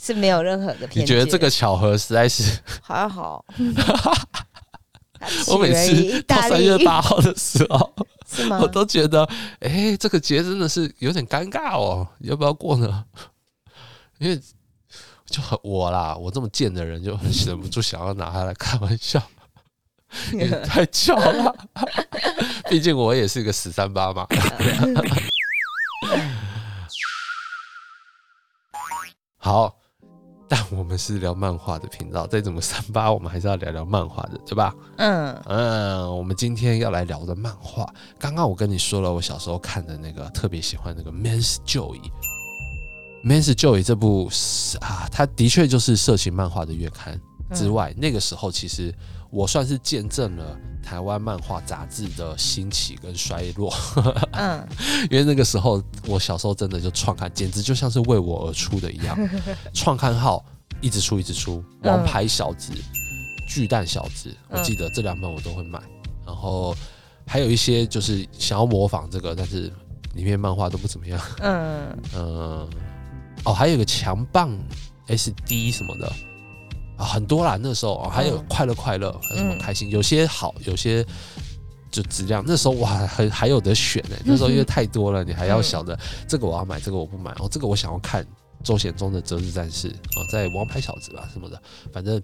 [0.00, 1.02] 是没有任何的偏见。
[1.02, 2.58] 你觉得这个巧合实在是？
[2.82, 3.44] 还好？
[5.48, 7.94] 我每次到三月八号的时候，
[8.30, 8.68] 是吗我？
[8.68, 9.26] 都觉得，
[9.60, 13.04] 哎、这个节真的是有点尴尬哦，要不要过呢？
[14.18, 14.38] 因为
[15.34, 19.20] 就很我啦，我这么贱的人就很忍不住想要拿它来开玩笑，
[20.32, 21.52] 因为太巧了。
[22.70, 24.24] 毕竟我也是一个死三八嘛。
[29.36, 29.74] 好，
[30.48, 34.72] 但我们是聊漫画的频道，再怎么三八，我们还是要聊聊漫画的，对吧？
[34.98, 41.98] 嗯嗯，我们今天要来聊的漫画，刚刚我跟你说了，我小时候看的那个特别喜欢那个《Man's Joy》。
[43.24, 44.30] 《Man's Joy》这部
[44.80, 47.18] 啊，它的确就是色情漫画的月刊
[47.54, 48.94] 之外，那个时候其实
[49.30, 53.72] 我算是见证了台湾漫画杂志的兴起跟衰落，
[54.32, 54.66] 嗯。
[55.10, 59.16] 因为那个时候我小时候真的就创刊，简直就像是为我而出的一样，
[59.72, 60.44] 创刊号
[60.80, 61.90] 一直出一直出，嗯。
[61.92, 62.72] 王牌小子、
[63.48, 64.62] 巨蛋小子，我嗯。
[64.62, 65.80] 记得这两本我都会买，
[66.26, 66.76] 然后
[67.26, 69.72] 还有一些就是想要模仿这个，但是
[70.14, 71.98] 里面漫画都不怎么样，嗯。
[72.14, 72.68] 嗯，
[73.44, 74.50] 哦，还有个强棒
[75.08, 76.12] SD 什么的。
[76.96, 81.04] 啊，很多啦，那时候、哦、还有嗯快乐快乐，还有什么嗯开心，有些好，有些
[81.90, 82.44] 就质量。
[82.46, 84.16] 那时候哇，还还有得选呢。
[84.24, 87.32] 那时候因为太多了，你还要想着这个我要买，这个我不买。
[87.40, 88.24] 哦，这个我想要看
[88.62, 91.60] 周显宗的《择日战士》哦，在王牌小子吧什么的，
[91.92, 92.22] 反正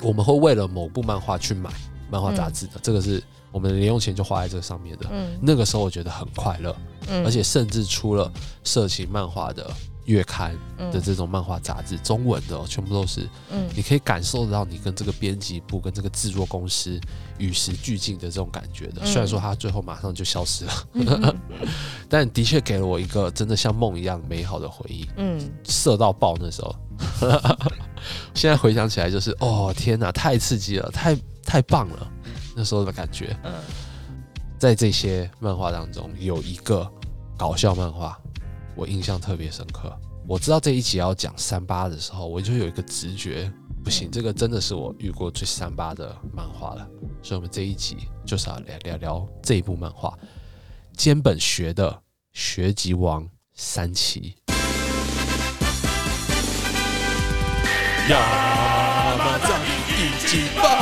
[0.00, 1.70] 我们会为了某部漫画去买
[2.10, 5.06] 漫画杂志的，这个是我们的零用钱就花在这个上面的。
[5.12, 6.74] 嗯那个时候我觉得很快乐，
[7.10, 8.32] 嗯而且甚至出了
[8.64, 9.70] 色情漫画的
[10.04, 17.00] 月刊嗯的这种漫画杂志，中文的、哦、全部都是，嗯你可以感受得到你跟这个编辑部、跟这个制作公司
[17.38, 19.02] 与时俱进的这种感觉的。
[19.02, 21.36] 嗯虽然说它最后马上就消失了，
[22.08, 26.74] 但的确给了我一个真的像梦一样美好的回忆，嗯射到爆那时候。
[28.34, 32.10] 现在回想起来，就是哦天哪，太刺激了，太太棒了，
[32.56, 33.36] 那时候的感觉。
[33.44, 33.52] 嗯
[34.58, 36.88] 在这些漫画当中，有一个
[37.36, 38.16] 搞笑漫画，
[38.74, 39.92] 我印象特别深刻。
[40.26, 43.52] 我知道这一集要讲三八的时候，我就有一个直觉，
[43.84, 46.88] 不行，这个真的是我遇过最三八的漫画了。
[47.22, 50.16] 所以，我们这一集就是要聊聊聊这一部漫画，
[50.96, 51.90] 兼本学的
[52.32, 54.36] 《学籍王三期》。
[58.08, 58.18] 亚
[59.16, 60.81] 麻藏一起棒。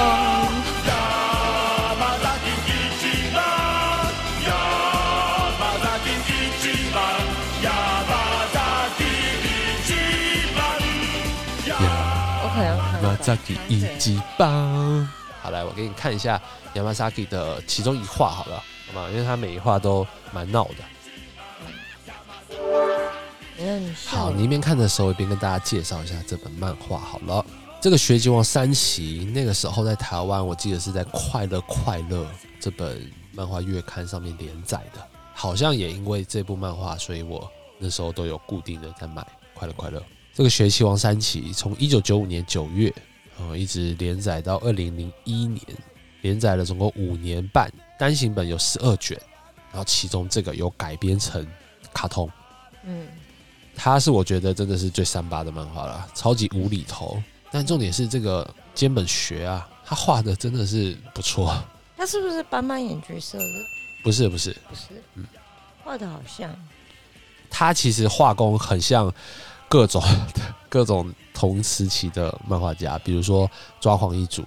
[13.22, 15.08] 扎基一级棒。
[15.42, 16.40] 好来，我给你看一下
[16.74, 19.08] Yamasaki 的其中一画好了，好吗？
[19.10, 20.74] 因为他每一画都蛮闹的。
[23.58, 27.44] 嗯，好，你一边看的时候，一边跟大家介绍一下这本漫画好了。
[27.80, 32.24] 这个《学籍王三期》那个时候在台湾，我记得是在《快乐快乐》
[32.58, 35.06] 这本漫画月刊上面连载的。
[35.34, 39.22] 好像也因为这部漫画，所以我那时候都有固定的在买
[39.54, 39.98] 《快乐快乐》。
[40.34, 42.92] 这个《学期王三期》从一九九五年九月，
[43.38, 45.62] 呃，一直连载到二零零一年，
[46.22, 49.18] 连载了总共五年半，单行本有十二卷，
[49.70, 51.46] 然后其中这个有改编成
[51.92, 52.30] 卡通。
[52.84, 53.06] 嗯
[53.76, 57.22] 它是我觉得真的是最三八的漫画了，超级无厘头。
[57.50, 61.62] 但重点是这个兼本学啊，他画的真的是不错。
[61.96, 63.44] 他是不是斑斑眼角色的？
[64.04, 64.82] 不是不是，不是，
[65.14, 65.26] 嗯
[65.82, 66.54] 画的好像，
[67.48, 69.12] 他其实画工很像
[69.70, 70.02] 各种
[70.68, 73.48] 各种同时期的漫画家，比如说
[73.80, 74.42] 抓狂一族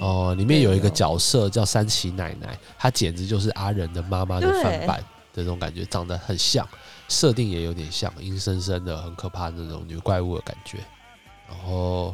[0.00, 4.98] 哦，哦、里面有一个角色叫三崎奶奶，她简直就是阿仁的妈妈的对翻版
[5.32, 6.68] 的那种感觉，长得很像，
[7.08, 10.78] 设定也有点像，阴森森的、很可怕的那种女怪物的感觉。
[11.48, 12.12] 然后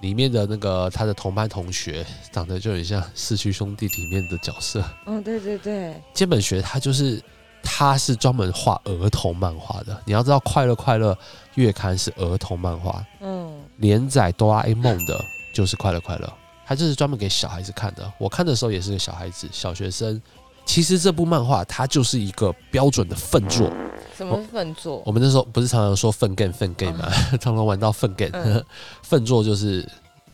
[0.00, 4.80] 里面的那个他的同班同学，长得就很像《四驱兄弟》里面的角色。
[5.06, 7.20] 哦，对对对，菅本学他就是
[7.62, 9.96] 他是专门画儿童漫画的。
[10.04, 11.12] 你要知道，《快乐快乐》
[11.54, 15.20] 月刊是儿童漫画，嗯连载哆啦 A 梦的
[15.54, 16.26] 就是《快乐快乐》，
[16.66, 18.10] 它就是专门给小孩子看的。
[18.18, 20.20] 我看的时候也是个小孩子，小学生。
[20.64, 23.68] 其实这部漫画它就是一个标准的粪作。
[24.16, 25.10] 什么粪作我？
[25.10, 27.08] 们那时候不是常常说粪 game 粪 game 吗？
[27.40, 28.64] 常常 玩到粪 game，嗯
[29.02, 29.84] 粪作就是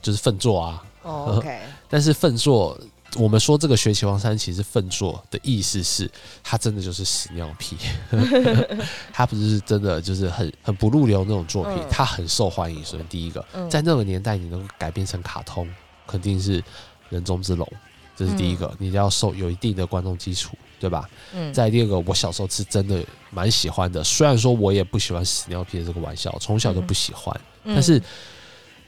[0.03, 0.83] 就是粪作啊。
[1.03, 2.79] 哦，OK， 但是粪作，
[3.17, 6.11] 我们说这个学期王三其实粪作的意思是，
[6.43, 7.77] 他真的就是屎尿屁，
[9.13, 12.85] 他不是真的就是很很不入流那种作品嗯，它很受欢迎。
[12.85, 13.69] 首先第一个，嗯。
[13.71, 15.67] 在那个年代你能改编成卡通，
[16.07, 16.63] 肯定是
[17.09, 17.67] 人中之龙，
[18.15, 21.09] 这是第一个，你要受有一定的观众基础，对吧？
[21.33, 27.75] 嗯，再第二个，我小时候是真的蛮喜欢的，虽然说我也不喜欢屎尿屁的这个玩笑，从小就不喜欢，嗯。
[27.75, 28.01] 但是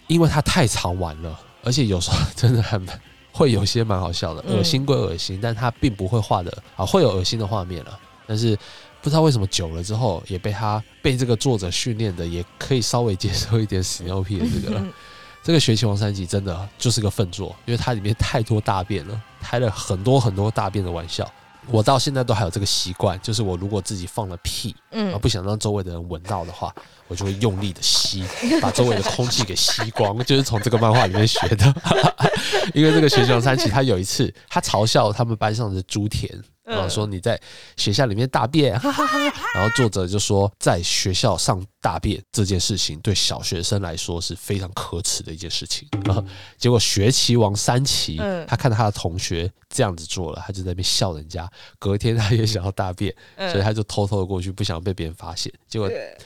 [0.09, 2.87] 因为它太常玩了，而且有时候真的很
[3.33, 8.57] 会有些蛮好笑的，嗯恶心归恶心，但他并不会画的啊，会有恶心的画面了，但是
[9.01, 14.87] 不知道为什么久了之后，也被他被这个作者训练的，也可以稍微接受一点屎尿屁的这个了。
[15.43, 21.27] 这个《学习王三集》真的就是个粪作，因为它里面太多大便了，开了很多很多大便的玩笑。
[21.67, 26.75] 我到现在都还有这个习惯，就是我如果自己放了屁，嗯不想让周围的人闻到的话，
[27.11, 28.25] 我就会用力的吸，
[28.63, 31.75] 把周围的空气给吸光，就是从这个漫画里面学的。
[32.73, 36.31] 因为这个学习王三奇，他有一次他嘲笑他们班上的朱田，
[36.63, 37.39] 然后说你在
[37.77, 39.19] 学校里面大便，哈哈哈。
[39.55, 45.89] 然后作者就说，在学校上大便这件事情，对小学生来说是非常可耻的一件事情。
[46.05, 46.25] 然 后
[46.57, 51.51] 结果学棋王三奇，嗯他看到他的同学这样子做了，他就在那边笑人家。
[51.81, 55.53] 隔天他也想要大便，嗯所以他就偷偷的过去，不想被别人发现。
[55.69, 56.17] 结果对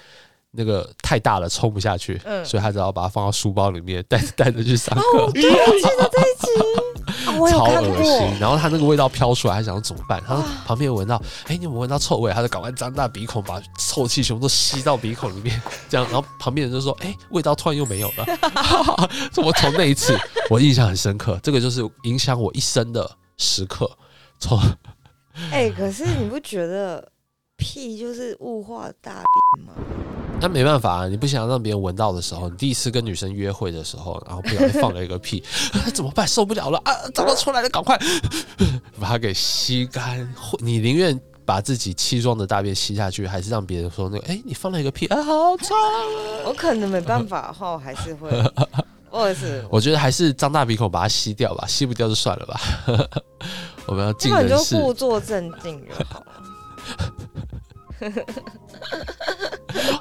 [0.56, 5.02] 那个太大了，冲不下去，嗯所以他只好把它放到书包里面，带带着去上课。
[5.18, 10.22] 哦，对，我记得这一集，啊 我有超看恶心，过，然后他那个味道飘出来，他想要怎么办？
[10.26, 12.32] 他说旁边有闻到，哎、你有没有闻到臭味？
[12.32, 18.26] 他就赶快张大鼻孔，把臭气全部都吸到鼻孔里面，这样，然后旁边人就说，哎、味道突然又没有了。
[19.42, 20.16] 我从那一次，
[20.48, 23.90] 我印象很深刻，这个就是影响我一生的时刻。
[24.38, 24.60] 从
[25.50, 27.10] 哎，可是你不觉得
[27.56, 29.12] 屁就是物化大
[29.56, 29.72] 便吗？
[30.40, 35.42] 那没办法啊，你不想让别人闻到的时候，你第一次跟女生约会的时候，然后不小心放了一个屁，
[35.94, 36.26] 怎么办？
[36.28, 36.92] 受不了了啊！
[37.14, 37.68] 怎么出来了？
[37.70, 37.98] 赶快
[39.00, 40.28] 把它给吸干。
[40.58, 44.26] 你宁愿把自己气壮的大便吸下去，还是让别人说那个？
[44.26, 46.44] 哎、你放了一个屁啊，好臭啊！
[46.44, 48.30] 我可能没办法的话，我还是会，
[49.08, 52.60] 或者是我觉得还是张大鼻孔把它吸掉吧，吸不掉就算了吧。
[53.86, 56.26] 我们要尽根本就故作镇定就好了。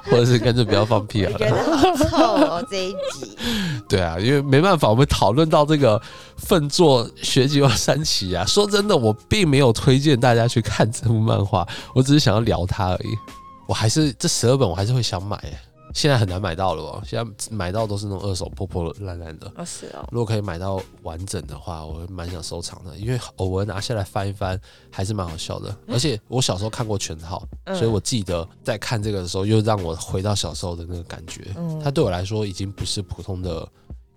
[0.04, 1.38] 或者是干脆不要放屁啊我。
[1.38, 3.36] 觉得好臭哦，这一集。
[3.88, 6.00] 对啊，因为没办法，我们讨论到这个
[6.36, 13.16] 粪作学级王三奇啊，说真的，我并没有推荐大家去看这部漫画，我只是想要聊它而已。
[13.66, 15.38] 我还是这十二本我还是会想买，
[15.94, 19.50] 现在很难买到了哦，现在买到都是那种二手破破烂烂的。
[19.56, 25.74] 哦，是哦，如果可以买到完整的话，我蛮想收藏的，因为偶尔拿下来翻一翻，还是蛮好笑的。
[25.88, 31.46] 而且我小时候看过全套，嗯所以我记得在看这个的时候，又让我回到小时候的那个感觉。
[31.56, 33.66] 嗯它对我来说已经不是普通的、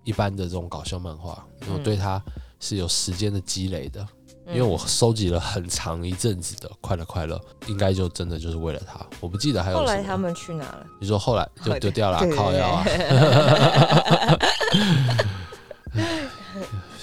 [0.02, 2.20] 一般的这种搞笑漫画，因为我对它
[2.58, 4.04] 是有时间的积累的。
[4.48, 7.36] 因为我收集了很长一阵子的《快乐快乐》，
[7.68, 8.98] 应该就真的就是为了他。
[9.20, 9.76] 我不记得还有。
[9.78, 10.86] 后来他们去哪了？
[11.00, 12.84] 你说后来就丢掉了啊，靠腰啊。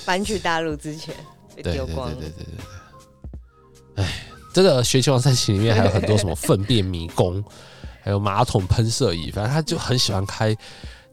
[0.05, 1.15] 搬去大陆之前
[1.55, 2.15] 被对对对丢光了。
[2.15, 4.03] 对对对对。
[4.03, 7.43] 哎，这个《学习王三奇》里面还有很多什么粪便迷宫，
[8.03, 10.55] 还有马桶喷射仪，反正他就很喜欢开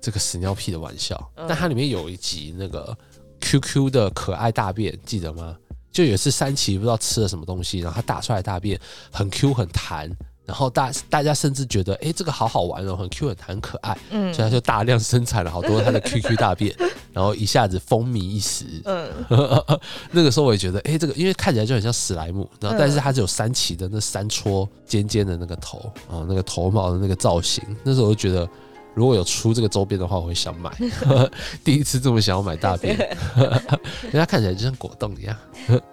[0.01, 1.17] 这个屎尿屁的玩笑。
[1.37, 2.97] 嗯但它里面有一集那个
[3.41, 5.57] QQ 的可爱大便，记得吗？
[5.93, 10.11] 就有一次三奇不知道吃了什么东西，然后他打出来大便很 Q 很弹，
[10.47, 16.75] 然后大大家甚至觉得，哎、这个好好玩哦，很 Q 很弹很可爱，嗯所以他就大量生产了好多他的 QQ 大便，
[17.13, 18.65] 然后一下子风靡一时。
[18.85, 19.09] 嗯，
[20.11, 25.79] 那个时候我也觉得，哎、这个因为看起来就很像史莱姆，然后嗯但是它只有三奇的那三撮尖尖的那个头
[26.11, 28.49] 啊，那个头毛的那个造型，那时候我就觉得。
[28.95, 30.71] 如果有出这个周边的话，我会想买。
[31.65, 32.97] 第一次这么想要买大便，
[34.05, 35.37] 因为它看起来就像果冻一样，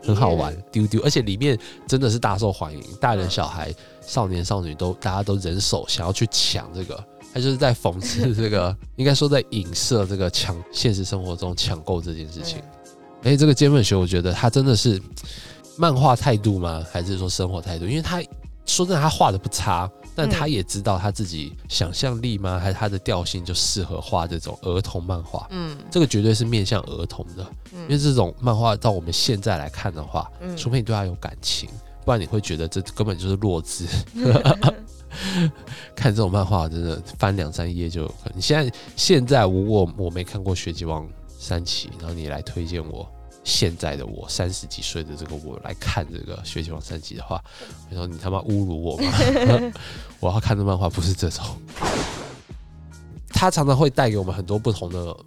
[0.04, 1.58] 很好玩，丢丢，而且里面
[1.88, 7.04] 真的是大受欢迎，大人小孩、少年少女都大家都人手想要去抢这个。
[7.32, 12.60] 他就是在讽刺这个， 应该说在影射这个抢现实生活中抢购这件事情。
[13.22, 15.00] 哎、这个菅本学，我觉得他真的是
[15.78, 16.84] 漫画态度吗？
[16.92, 17.86] 还是说生活态度？
[17.86, 18.20] 因为他
[18.66, 19.88] 说真的，他画的不差，
[20.20, 22.60] 但他也知道他自己想象力吗？
[22.60, 25.48] 还是他的调性就适合画这种儿童漫画？
[25.50, 31.70] 嗯这个绝对是面向儿童的，因为这种漫画到我们现在来看的话，嗯除非你对他有感情，
[32.04, 33.86] 不然你会觉得这根本就是弱智。
[35.96, 38.38] 看这种漫画真的翻两三页就有可能。
[38.38, 43.10] 你现在现在如果我没看过《学级王三期》，然后你来推荐我
[43.50, 47.44] 现在的我三十几岁的这个我来看这个《学习王三集》的话，
[47.90, 49.12] 你说你他妈侮辱我吗？
[50.22, 51.44] 我要看的漫画不是这种，
[53.30, 55.18] 他常常会带给我们很多不同的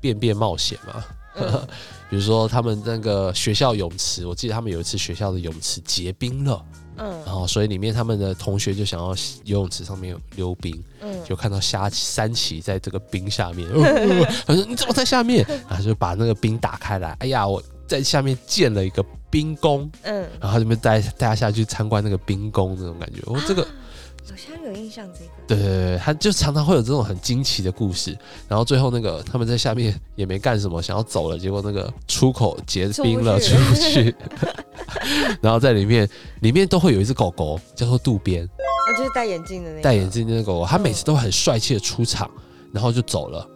[0.00, 1.04] 便便冒险嘛。
[1.40, 1.68] 嗯
[2.10, 6.64] 比如说他们那个学校泳池，我记得他们有一次学校的泳池结冰了，
[6.96, 9.08] 嗯然嗯后所以里面他们的同学就想要
[9.44, 15.44] 游泳池上面溜冰，嗯，就看到虾三旗在这个冰下面，呃 他说你怎么在下面？
[15.68, 23.66] 然后就把那个冰打开来，哎呀，我在下面建了一个冰宫，嗯，然后他就带大家下去参观那个冰宫那种感觉，我、这个。
[24.28, 25.30] 好像有印象这个。
[25.46, 28.16] 对对对，他就常常会有这种很惊奇的故事，
[28.48, 34.14] 然后最后那个他们在下面也没干什么，想要走了，结果那个出口结冰了，出出不不去，
[35.40, 36.08] 然后在里面
[36.40, 39.82] 里面都会有一只狗狗叫做渡边，啊，就是戴眼镜的那个。
[39.82, 42.30] 戴眼镜的那个狗狗，它每次都很帅气的出场，
[42.72, 43.48] 然后就走了。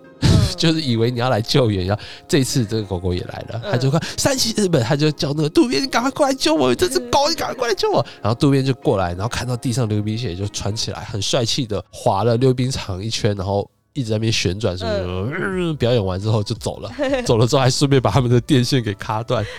[0.52, 8.04] 嗯，就是以为你要来救援，然后这次这个狗狗也来了，嗯他就看山崎日本，他就叫那个渡边，你赶快过来救我，这只狗你赶快过来救我。
[8.22, 16.90] 然后渡边就过来，然后看到地上溜冰鞋就穿起来，很帅气的滑了溜冰场一圈，然后一直在那边旋转什么什么，嗯 表演完之后就走了，
[17.24, 19.44] 走了之后还顺便把他们的电线给卡断。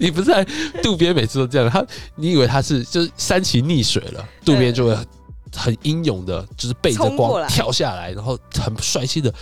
[0.00, 0.44] 你不是在
[0.82, 1.84] 渡边每次都这样，他
[2.16, 4.96] 你以为他是就是三旗溺水了，渡边就会
[5.54, 9.32] 很英勇的，就是背着光跳下来，然后很帅气的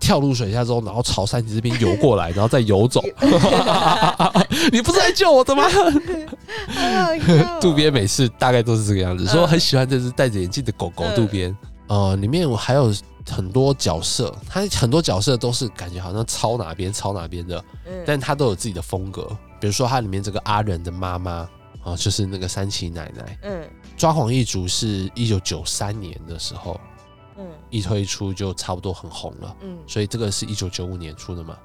[0.00, 3.02] 跳入水下之后，然后朝山脊这边游过来，然后再游走。
[4.72, 5.64] 你不是来救我的吗？
[7.60, 11.56] 渡边每次大概都是这个样子，嗯说很喜欢这只戴着眼镜的狗狗嗯渡边。
[11.88, 12.92] 呃，里面我还有
[13.30, 19.26] 很多角色，它很多角色都是感觉好像抄哪边抄哪边的，嗯但它都有自己的风格。
[19.60, 21.48] 比如说，它里面这个阿仁的妈妈
[21.90, 23.38] 啊，就是那个三崎奶奶。
[23.42, 26.80] 嗯抓狂一族是一九九三年的时候
[27.36, 31.58] 嗯一推出就差不多很红了，嗯，所以这个是一九九五年出的嘛，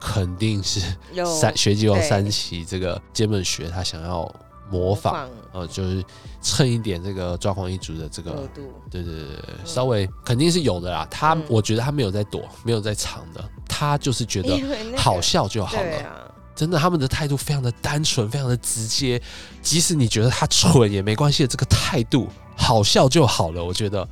[0.00, 0.80] 肯定是
[1.12, 4.32] 有三学吉王三崎这个菅本学他想要
[4.70, 6.04] 模仿，呃，就是
[6.40, 11.06] 蹭一点这个抓狂一族的这个额度，对对对对，稍微肯定是有的啦。
[11.10, 14.58] 他、嗯我觉得他没有在躲，没有在藏的，他就是觉得
[14.96, 16.33] 好笑就好了。
[16.54, 19.20] 真的，他们的态度非常的单纯，非常的直接。
[19.60, 23.62] 即使你觉得他蠢也没关系的，这个态度好笑就好了。
[23.62, 24.06] 我觉得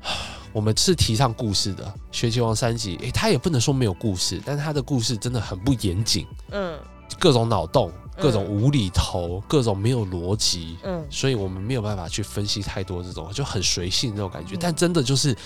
[0.52, 6.78] 我们是提倡故事的，《学习王三集》诶，他也不能说没有故事，但他的故事真的很不严谨，嗯
[7.18, 10.78] 各种脑洞，嗯各种无厘头，各种没有逻辑。
[10.84, 15.36] 嗯所以我们没有办法去分析太多这种就很随性那种感觉，嗯但真的就是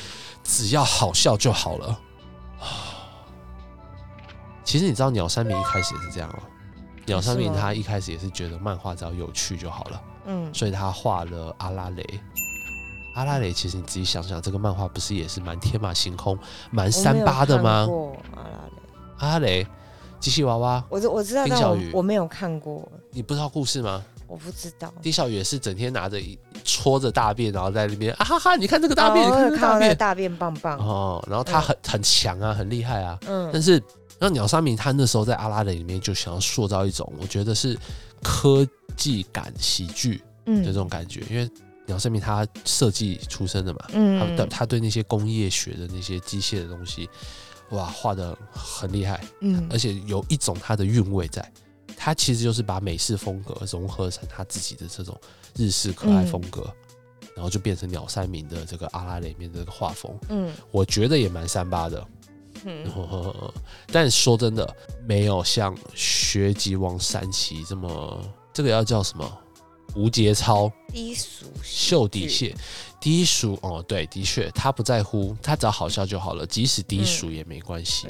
[0.44, 2.00] 只要好笑就好了。
[4.64, 6.38] 其实你知道鸟山明一开始也是这样哦，
[7.06, 12.04] 鸟山明他一开始也是觉得漫画只要有趣就好了，嗯，所以他画了阿拉蕾。
[13.14, 16.38] 阿拉蕾其实你自己想想，这个漫画不是也是蛮天马行空、
[16.70, 17.84] 蛮三八的吗？
[17.86, 18.72] 过阿拉蕾，
[19.18, 19.66] 阿拉蕾
[20.20, 21.90] 机器娃娃，我知我知道，丁小雨。
[21.92, 23.48] 我没有看过，你不知道。
[23.48, 24.02] 故事吗？
[24.28, 24.92] 我不知道。
[25.02, 33.50] 丁小雨也是整天拿着一戳着大便，然后在那边啊哈哈，你看这个大便，你看这个大便，大便棒棒，哦，然后他很很强啊，很厉害啊，嗯。
[33.52, 33.82] 但嗯是
[34.20, 37.76] 让鸟山明他那时候在阿拉蕾里面就想要塑造一种，我觉得是
[38.22, 38.66] 科
[38.96, 41.50] 技感喜剧的这嗯种感觉，因为
[41.86, 47.08] 鸟山明他设计出身的嘛，他嗯的他对那些工业学的那些机械的东西，
[47.70, 51.50] 哇，画的很厉害，嗯而且有一种他的韵味在。
[51.96, 55.14] 他其实就是把美式风格融合成他自己的这种
[55.54, 56.62] 日式可爱风格，
[57.34, 62.06] 然后就变成鸟山明的这个阿拉蕾里面的这个画风，嗯我觉得也蛮三八的。
[62.64, 63.52] 嗯。
[63.92, 68.20] 但说真的，没有像学吉王三奇这么，
[68.52, 69.38] 这个要叫什么？
[69.96, 72.56] 无节操、低俗秀底戏线、
[73.00, 78.06] 低俗哦，对，的确，他不在乎，他只要好笑就好了，即使低俗也没关系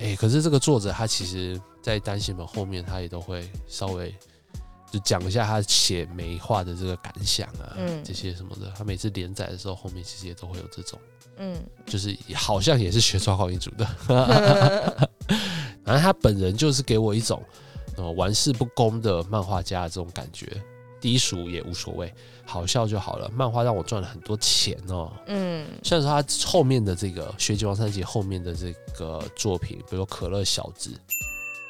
[0.00, 4.12] 哎、可是这个作者他其实，在单行本后面，他也都会稍微
[4.92, 8.70] 就讲一下他写梅画的这个感想啊，嗯这些什么的。
[8.76, 10.98] 他每次连载的时候，后面其实也都会有这种。
[11.38, 13.86] 嗯就是好像也是学抓狂一族的，
[15.82, 17.42] 反正他本人就是给我一种
[17.96, 20.46] 呃玩世不恭的漫画家的这种感觉，
[21.00, 22.12] 低俗也无所谓，
[22.44, 23.30] 好笑就好了。
[23.30, 25.10] 漫画让我赚了很多钱哦。
[25.26, 30.90] 嗯虽然说他后面的这个《学级王三杰》后面的这个作品，比如说《可乐小子》，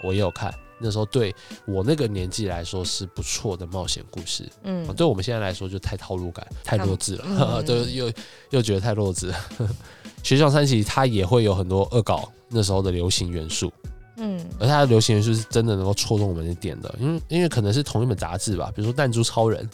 [0.03, 0.53] 我也有看。
[0.83, 1.35] 那时候对
[1.67, 8.13] 我那个年纪来说是不错的冒险故事，嗯哦对我们现在来说就太套路感、太弱智了，嗯 对，又
[8.51, 9.37] 又觉得太弱智了。
[10.23, 13.73] 学校三期它也会有很多恶搞那时候的流行元素，
[14.17, 19.69] 嗯而它的流行元素是真的能够戳中我们的点的，因为因为可能是同一本杂志吧，比如说弹珠超人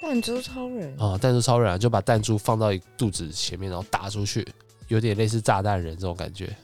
[0.00, 4.46] 弹珠超人啊，弹珠超人啊，就把弹珠放到一肚子前面，然后打出去，
[4.88, 6.56] 有点类似炸弹人这种感觉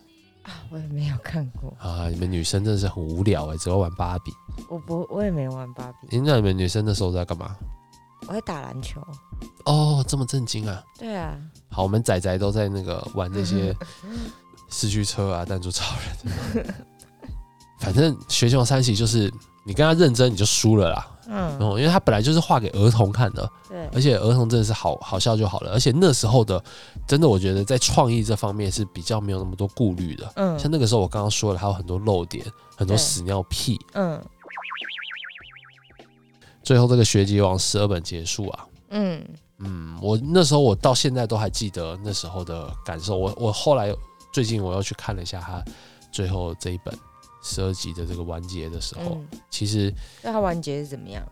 [0.43, 2.09] 啊，我也没有看过，啊。
[2.09, 4.33] 你们女生真的是很无聊哎、只会玩芭比。
[4.69, 7.57] 我不我也没玩芭比，诶那你们女生那时候在干嘛？
[8.29, 9.01] 我在打篮球。
[9.65, 10.83] 哦，这么震惊啊！
[10.99, 11.37] 对啊，
[11.71, 13.77] 好，我们仔仔都在那个玩那些
[14.69, 15.97] 四驱车啊，弹珠超
[16.55, 16.75] 人，
[17.79, 19.33] 反正学习王三喜就是
[19.65, 21.12] 你跟他认真你就输了啦。
[21.29, 25.73] 嗯，哦，因为他本来就是画给儿童看的，对，而且儿童真的是好好笑就好了。
[25.73, 26.63] 而且那时候的，
[27.07, 30.33] 真的我觉得在创意这方面是比较没有那么多顾虑的。
[30.37, 32.45] 嗯像那个时候我刚刚说了，还有很多漏点，
[32.77, 33.79] 很多屎尿屁。
[33.95, 34.21] 嗯
[36.63, 39.21] 最后这个学籍王十二本结束啊，嗯
[39.59, 43.17] 嗯，我那时候我到现在都还记得那时候的感受。
[43.17, 43.93] 我我后来
[44.33, 45.63] 最近我又去看了一下他
[46.13, 46.97] 最后这一本
[47.43, 51.23] 十二集的这个完结的时候，嗯，其实那他完结是怎么样？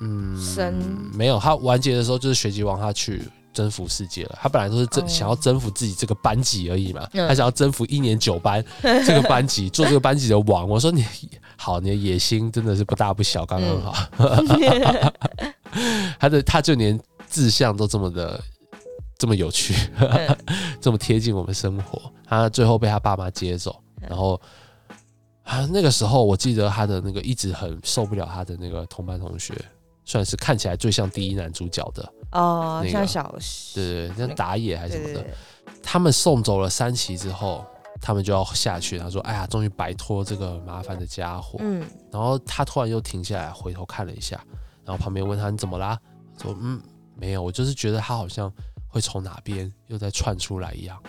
[0.00, 0.74] 嗯生
[1.12, 3.22] 没有，他完结的时候就是学籍王他去。
[3.54, 8.64] 征服世界了，他本来都是征、哦想要征服自己这个班级而已嘛，嗯他想要征服一年九班
[9.04, 10.68] 这个班级， 做这个班级的王。
[10.68, 11.04] 我说你
[11.56, 13.94] 好，你的野心真的是不大不小，刚刚好。
[16.20, 18.40] 他的他就连志向都这么的
[19.16, 20.36] 这么有趣，嗯
[20.80, 22.00] 这么贴近我们生活。
[22.26, 24.40] 他最后被他爸妈接走，然后
[25.48, 29.54] 啊，那个时候我记得他的那个一直很受不了他的那个同班同学，
[30.04, 33.34] 算是看起来最像第一男主角的，哦，那个像小
[33.74, 35.24] 对对对，像打野还是什么的。
[35.82, 37.64] 他们送走了三旗之后，
[37.98, 38.98] 他们就要下去。
[38.98, 41.58] 他说：“哎呀，终于摆脱这个麻烦的家伙。
[41.62, 41.82] 嗯
[42.12, 44.38] 然后他突然又停下来，回头看了一下，
[44.84, 45.98] 然后旁边问他：“你怎么啦？”
[46.42, 46.78] 说：“嗯，
[47.16, 48.52] 没有，我就是觉得他好像
[48.86, 51.02] 会从哪边又再窜出来一样。”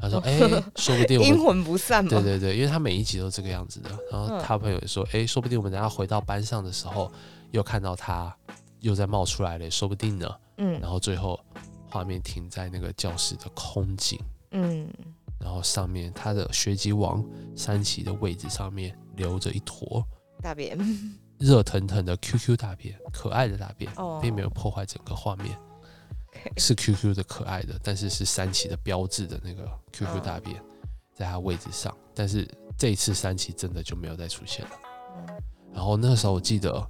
[0.00, 0.38] 他说：“哎、
[0.76, 1.38] 说不定我 阴……
[1.38, 2.10] 魂不散嘛。
[2.10, 3.90] 对对对，因为他每一集都这个样子的。
[4.10, 7.10] 然后嗯他朋友也说：‘哎、说不定我们等下回到班上的时候，
[7.50, 8.34] 又看到他
[8.80, 10.28] 又在冒出来了，说不定呢。’
[10.58, 11.38] 嗯然后最后
[11.88, 14.18] 画面停在那个教室的空景。”
[14.52, 14.88] 嗯
[15.40, 17.24] 然后上面他的学籍王
[17.54, 20.04] 三旗的位置上面留着一坨
[20.42, 20.76] 大便
[21.38, 25.56] 热腾腾的 QQ 大便，可爱的大便，哦并没有破坏整个画面
[26.56, 30.60] 是 QQ 的可爱的，但是是三旗的标志的那个 QQ 哦大便
[31.14, 34.70] 在他位置上，但是这一次三旗真的就没有再出现了。
[35.16, 35.26] 嗯
[35.74, 36.84] 然后那个时候我记得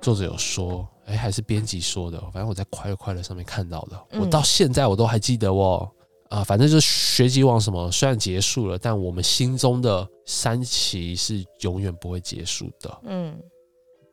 [0.00, 5.88] 作者有说，哎，还是编辑说的，反正我在快乐快乐上面看到的，嗯我到现在我都还记得哦。
[6.30, 13.00] 啊，反正就是学籍网什么，虽然结束了，但我们心中的三旗是永远不会结束的。
[13.04, 13.36] 嗯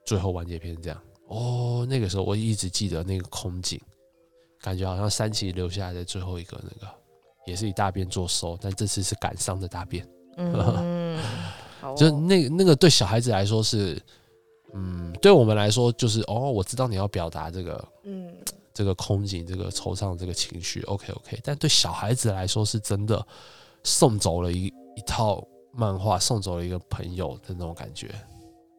[0.03, 3.79] 最后完结篇这样哦，那个时候我一直记得那个空景，
[4.61, 6.93] 感觉好像三旗留下来的最后一个那个，
[7.45, 10.07] 也是以大便做收，但这次是感伤的大便。
[10.37, 11.17] 嗯，
[11.81, 13.99] 好哦就那那个对小孩子来说是，
[14.73, 18.31] 嗯，对我们来说就是哦，我知道你要表达这个嗯
[18.73, 23.25] 这个空景、这个惆怅、这个情绪，OK OK，但对小孩子来说是真的
[23.83, 28.13] 送走了一一套漫画，送走了一个朋友的那种感觉。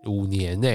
[0.07, 0.69] 五年呢、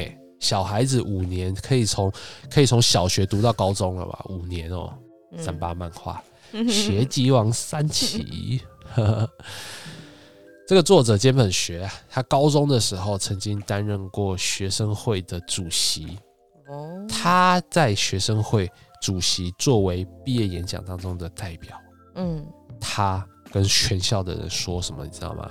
[0.43, 2.11] 小孩子五年可以从
[2.51, 4.25] 可以从小学读到高中了吧？
[4.27, 4.93] 五年哦、
[5.37, 6.21] 三八漫画。
[6.69, 8.61] 学籍王三奇。
[10.67, 16.19] 这个作者兼本学，他高中的时候曾经担任过学生会的主席。
[16.67, 18.69] 哦，他在学生会
[19.01, 21.77] 主席作为毕业演讲当中的代表，
[22.15, 22.45] 嗯，
[22.81, 25.49] 他跟全校的人说什么，你知道吗？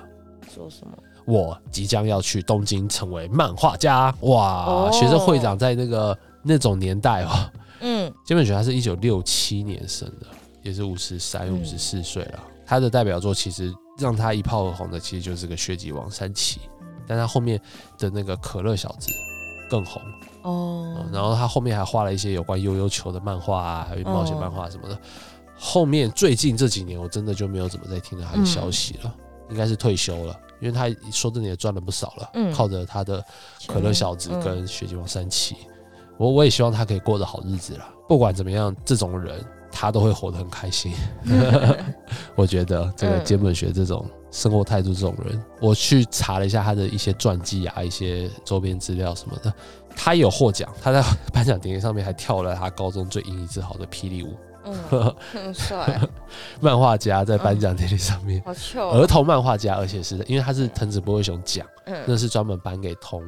[0.55, 0.93] 说什么？
[1.24, 4.14] 我即将要去东京成为漫画家。
[4.20, 7.50] 哇，哦学生会长在那个那种年代哦，
[7.80, 10.26] 嗯菅本学他是一九六七年生的，
[10.62, 12.40] 也是五十三、嗯五十四岁了。
[12.66, 16.60] 他的代表作其实让他一炮而红的，其实就是个血级王三崎，
[17.06, 17.60] 但他后面
[17.98, 19.08] 的那个可乐小子
[19.68, 20.00] 更红。
[20.42, 24.98] 哦嗯，然后他后面还画了一些有关悠悠球的漫画啊，还有冒险漫画什么的。
[25.56, 29.14] 后面最近这几年，我真的就没有怎么再听到他的消息了，
[29.53, 33.24] 应该是退休了，因为他说真的也赚了不少了，嗯靠着他的
[33.66, 35.55] 可乐小子嗯跟雪姬王三七，
[36.16, 37.88] 我我也希望他可以过得好日子啦。
[38.09, 40.92] 不管怎么样，这种人他都会活得很开心。
[42.34, 49.53] 我觉得这个嗯菅本学这种生活态度这种人，我去查了一下他的一些传记啊，一些周边资料什么的，
[49.94, 54.34] 他有获奖，他在颁奖典礼上面还跳了他高中最引以自豪的霹雳舞。
[54.64, 56.00] 嗯， 很帅，
[56.60, 61.96] 漫画家在颁奖典礼上面，好糗哦，儿童漫画家，而且是因为他是藤子不二雄奖，嗯。
[62.06, 63.22] 那是专门颁给童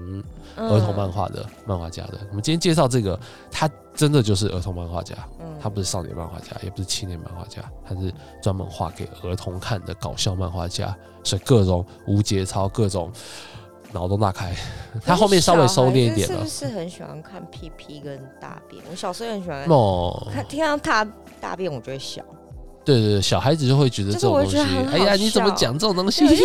[0.57, 2.18] 儿童漫，画的漫画家的。
[2.30, 3.18] 我们今天介绍这个，
[3.51, 5.47] 他真的就是儿童漫画家，嗯。
[5.61, 8.12] 他不是少年漫画家，也不是青年漫画家，他是
[8.43, 13.11] 专门画给儿童看的搞笑漫画家，所以各种无节操，各种
[13.95, 14.55] 脑洞大开。
[15.03, 16.49] 他后面稍微收敛一点了是不。
[16.49, 18.82] 是很喜欢看屁屁跟大便？
[18.90, 21.05] 我小时候很喜欢哦，看，听到大
[21.40, 22.22] 大便我就会笑，
[22.84, 24.59] 对对对，小孩子就会觉得就是这种东西
[24.92, 26.26] 哎呀，你怎么笑讲这种东西？
[26.28, 26.36] 就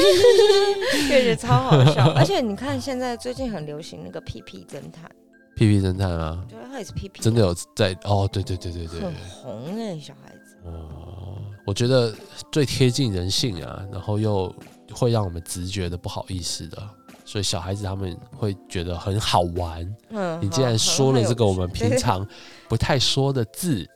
[1.08, 2.12] 觉得 超好笑。
[2.14, 5.10] 而且你看现在最近很流行那个屁屁侦探，
[5.56, 10.56] 屁屁侦探啊，对，他也是屁屁，真的有在哦，对对对对对很对，红哎，小孩子。
[10.66, 12.14] 哦，我觉得
[12.52, 14.54] 最贴近人性啊，然后又
[14.94, 16.90] 会让我们直觉的不好意思的，
[17.30, 19.96] 所以小孩子他们会觉得很好玩。
[20.10, 22.28] 嗯，你竟然说了这个我们平常
[22.68, 23.88] 不太说的字，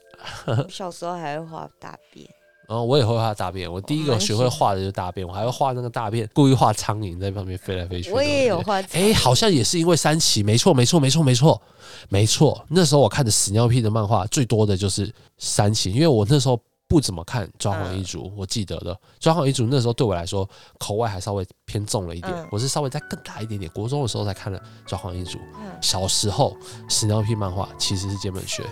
[0.46, 2.24] 我 小时候还会画大便，
[2.68, 3.70] 然后我也会画大便。
[3.70, 8.12] 我第一个学会画的就是大便，我还会画那个大便，故意画苍蝇在旁边飞来飞去。
[8.12, 8.80] 我也有画。
[8.92, 11.60] 哎、好像也是因为三奇，没错，没错，没错，没错，
[12.08, 12.64] 没错。
[12.68, 16.56] 那时候我看的屎尿屁的漫画最多的就是三奇，因为我那时候
[16.94, 22.48] 不怎么看《抓狂一族》，我记得的《抓狂一族》那时候对我来说口味还稍微偏重了一点，嗯。
[22.52, 25.36] 我是稍微再更大一点点，国中的时候才看了《抓狂一族》。
[25.58, 25.72] 嗯。
[25.80, 26.56] 小时候
[26.88, 28.62] 屎尿屁漫画其实是菅本学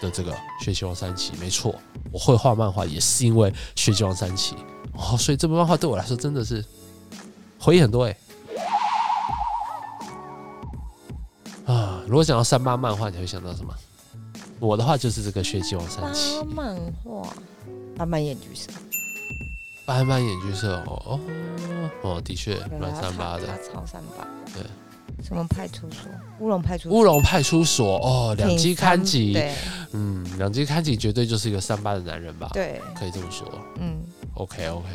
[0.00, 0.30] 的这个
[0.62, 1.74] 《学习王三奇》，没错，
[2.12, 4.54] 我会画漫画也是因为《学习王三奇》
[4.92, 6.64] 哦，所以这部漫画对我来说真的是
[7.58, 8.16] 回忆很多哎、
[11.66, 13.74] 啊，如果讲到三八漫画，你会想到什么？
[14.60, 17.28] 我的话就是这个《学习王三奇》，漫画，
[17.96, 18.70] 慢慢演剧社，
[19.86, 21.20] 斑斑眼橘色哦哦
[22.02, 23.46] 哦，的确蛮三八的。
[23.72, 24.26] 超三八。
[24.52, 24.64] 对，
[25.24, 26.10] 什么派出所？
[26.40, 26.98] 乌龙派出所。
[26.98, 29.42] 乌龙派出所哦，两击刊挺吉，
[29.92, 32.50] 嗯，两击刊吉绝对就是一个三八的男人吧？
[32.52, 33.46] 对，可以这么说。
[33.78, 34.02] 嗯
[34.34, 34.86] ，OK OK，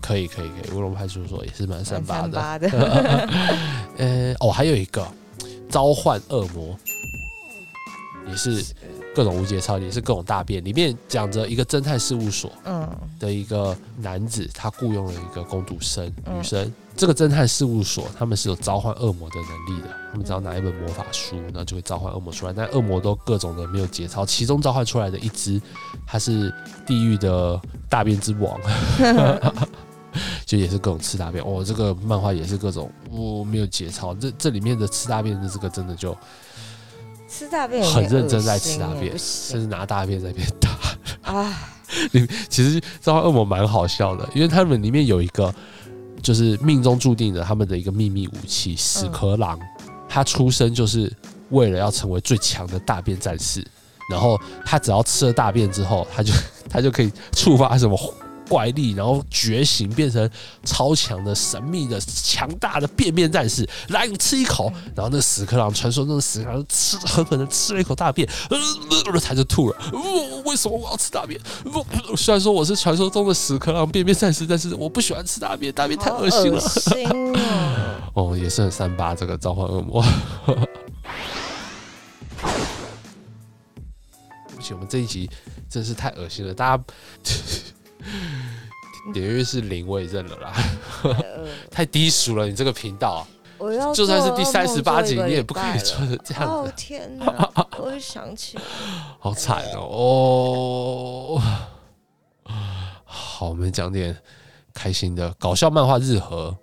[0.00, 2.28] 可以可以可以，乌龙派出所也是蛮三八的。
[2.28, 3.28] 蛮八的。
[3.98, 5.06] 呃，哦，还有一个
[5.68, 6.78] 召唤恶魔，
[8.28, 8.64] 也是
[9.14, 10.64] 各种无节操，也是各种大便。
[10.64, 12.88] 里面讲着一个侦探事务所嗯
[13.18, 16.72] 的一个男子，他雇佣了一个工读生嗯女生。
[16.96, 22.52] 这个侦探事务所他们是有召唤恶魔的能力的，他们只要拿一本魔法书，然后就会召唤恶魔出来。
[22.52, 25.60] 但恶魔都各种的没有节操，其中召唤出来的一只，
[26.06, 26.52] 它是
[26.86, 28.60] 地狱的大便之王。
[30.46, 36.16] 就也是各种吃大便哦，这个漫画也是各种哦没有节操，这这里面的吃大便的这个真的就
[37.36, 40.70] 吃大便很认真在吃大便，甚至拿大便在那边打。
[41.32, 41.70] 啊！
[42.48, 45.52] 其实召唤恶魔蛮好笑的，因为他们里面有一个
[46.22, 49.58] 就是命中注定的他们的一个秘密武器屎壳郎，
[50.08, 51.12] 他出生就是
[51.50, 53.64] 为了要成为最强的大便战士，
[54.10, 56.32] 然后他只要吃了大便之后，他就
[56.68, 57.98] 他就可以触发什么。
[58.48, 60.28] 怪力，然后觉醒变成
[60.64, 63.68] 超强的、神秘的、强大的便便战士。
[63.88, 68.58] 来，吃一口，然后那屎壳郎，传说中的屎壳郎吃狠狠的吃了一口大便，呃，
[69.20, 69.76] 他就吐了。
[70.44, 71.40] 为什么我要吃大便？
[72.16, 76.60] 虽然说我是传说中的屎壳郎便便战士，但是我不喜欢吃大便，大便太恶心了。
[78.14, 78.32] 哦！
[78.32, 80.04] 哦，也是很三八这个召唤恶魔。
[84.48, 85.28] 对不起，我们这一集
[85.68, 86.84] 真是太恶心了，大家
[89.12, 90.52] 点阅率是零，我也认了啦，
[91.02, 93.22] 呃 太低俗了，你这个频道啊、
[93.58, 97.50] 我要就算是第三十八集，你也不可以做的这样哦子，天哪！
[97.78, 98.62] 我又想起来，
[99.20, 101.38] 好惨哦。
[101.38, 101.42] 哦，
[103.04, 104.16] 好，我们讲点
[104.72, 106.56] 开心的搞笑漫画日和，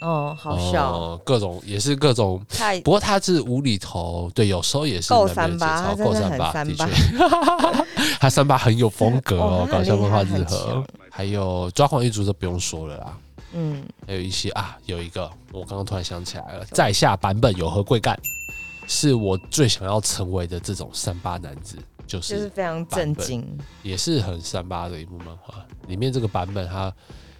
[0.00, 6.86] 哦，好笑，哦，各种也是各种太不过他是无厘头，对，有时候也是够三八节操他真的很够三八，的三八。
[6.86, 7.84] 确，
[8.20, 10.44] 他三八很有风格哦哦， 他搞笑漫画日和。
[10.44, 13.18] 强，还有抓狂一族就不用说了啦，
[13.54, 18.18] 嗯，还有一些啊，有一个我刚刚突然想起来了，在下版本有何贵干，
[18.86, 21.76] 是我最想要成为的这种三八男子，
[22.06, 23.44] 就就是是非常震惊。
[23.82, 25.54] 也是很三八的一部漫画，
[25.88, 26.92] 里面这个版本他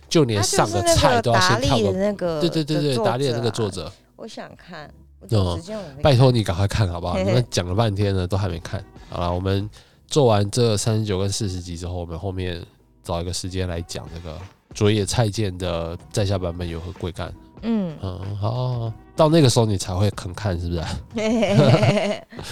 [0.09, 3.91] 就连上个菜都要先跳个，那个，对对对对，达利的那个作，者。
[4.17, 4.93] 我想看，
[5.31, 5.61] 我哦
[6.03, 7.19] 拜托你赶快看好不好？
[7.19, 8.83] 你们讲了半天了，都还没看。
[9.11, 9.69] 好了，我们
[10.07, 12.63] 做完这三十九跟四十集之后，我们后面
[13.03, 14.39] 找一个时间来讲这个
[14.75, 17.33] 佐野菜见的在下版本有何贵干。
[17.63, 20.83] 嗯，嗯，好好，好到那个时候你才会肯看，是不是？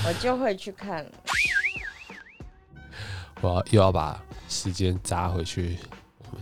[0.06, 1.04] 我就会去看。
[3.40, 5.76] 我要又要把时间扎回去，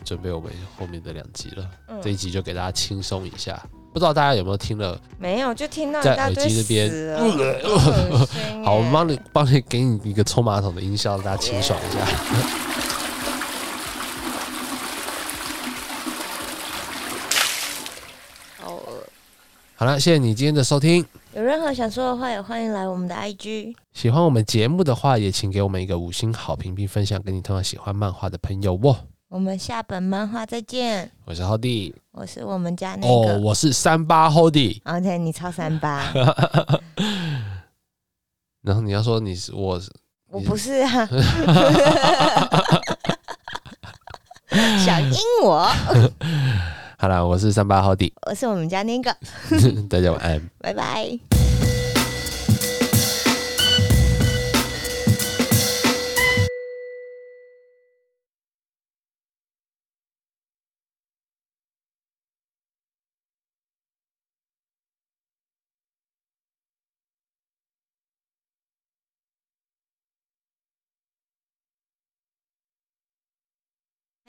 [0.05, 1.71] 准备我们后面的两集了。
[1.89, 3.61] 嗯这一集就给大家轻松一下。
[3.93, 4.99] 不知道大家有没有听了？
[5.19, 6.91] 没有，就听到在耳机那边
[8.65, 12.01] 好我耶帮你帮你给你一个冲马桶的音效，让大家清爽一下。
[18.63, 19.05] 好恶。
[19.77, 21.05] 好了，谢谢你今天的收听。
[21.35, 23.75] 有任何想说的话，也欢迎来我们的 IG。
[23.93, 28.97] 喜欢我们节目的话，也请给我们一个五星好评，并分享给你同样喜欢漫画的朋友哦。
[29.33, 31.11] 我们下本漫画再见。
[31.25, 33.39] 我是浩弟，我是我们家那哦，个。
[33.41, 34.79] 我是三八 Hody。
[34.85, 36.13] OK，你超三八，
[38.61, 39.91] 然后你要说你是我是，
[40.29, 41.09] 我不是啊。
[44.85, 45.65] 想阴我，
[47.01, 49.17] 好了，我是三八 Hody，我是我们家那个。
[49.89, 50.51] 大家晚安。
[50.59, 51.19] 拜拜。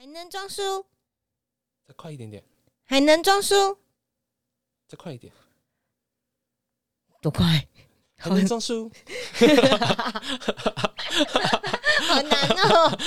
[0.04, 0.84] 还能装书，
[1.88, 2.44] 再快一点点，
[2.84, 3.78] 还能装书，
[4.86, 5.32] 再快一点，
[7.22, 7.66] 多快？
[8.18, 8.92] 还能装书。
[12.06, 12.98] 好难哦！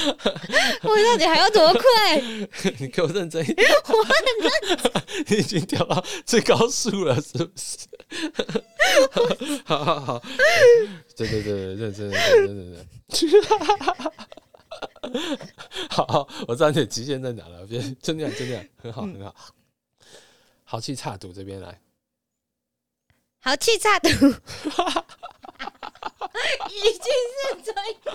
[0.82, 2.20] 我到底还要多快？
[2.80, 4.92] 你给我认真一点，我很认真。
[5.28, 7.88] 你已经调到最高速了，是不是？
[9.66, 10.20] 好好好，
[11.16, 12.88] 对对对，认真认真认真认真。
[15.90, 19.36] 好 好，我知道你的极限在哪了，别就那样就那样，很好很好。
[20.64, 21.82] 豪气差赌这边来，
[23.40, 24.12] 好气差赌，已
[26.82, 27.02] 经
[27.40, 27.74] 是最
[28.04, 28.14] 快。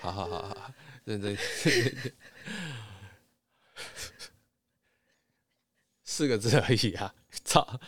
[0.00, 0.70] 好好好好，
[1.04, 1.34] 认真。
[6.16, 7.12] 四个字而已啊！
[7.44, 7.80] 操！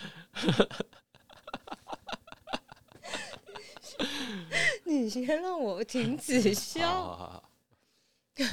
[4.83, 6.91] 你先让我停止笑。
[6.91, 7.45] 好好
[8.37, 8.53] 好，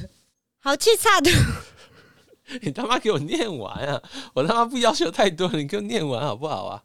[0.60, 1.32] 好气差的，
[2.62, 4.00] 你他妈给我念完啊！
[4.36, 6.84] 我他妈不要求太多，你给我念完好不好啊？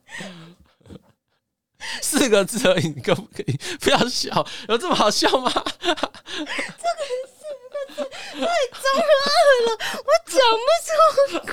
[2.01, 4.47] 四个字而已，你可不可以不要笑？
[4.70, 5.53] 有这么好笑吗？
[5.53, 5.61] 这
[5.93, 6.49] 个
[8.32, 8.47] 太脏
[8.97, 9.05] 了
[10.07, 11.53] 我讲不出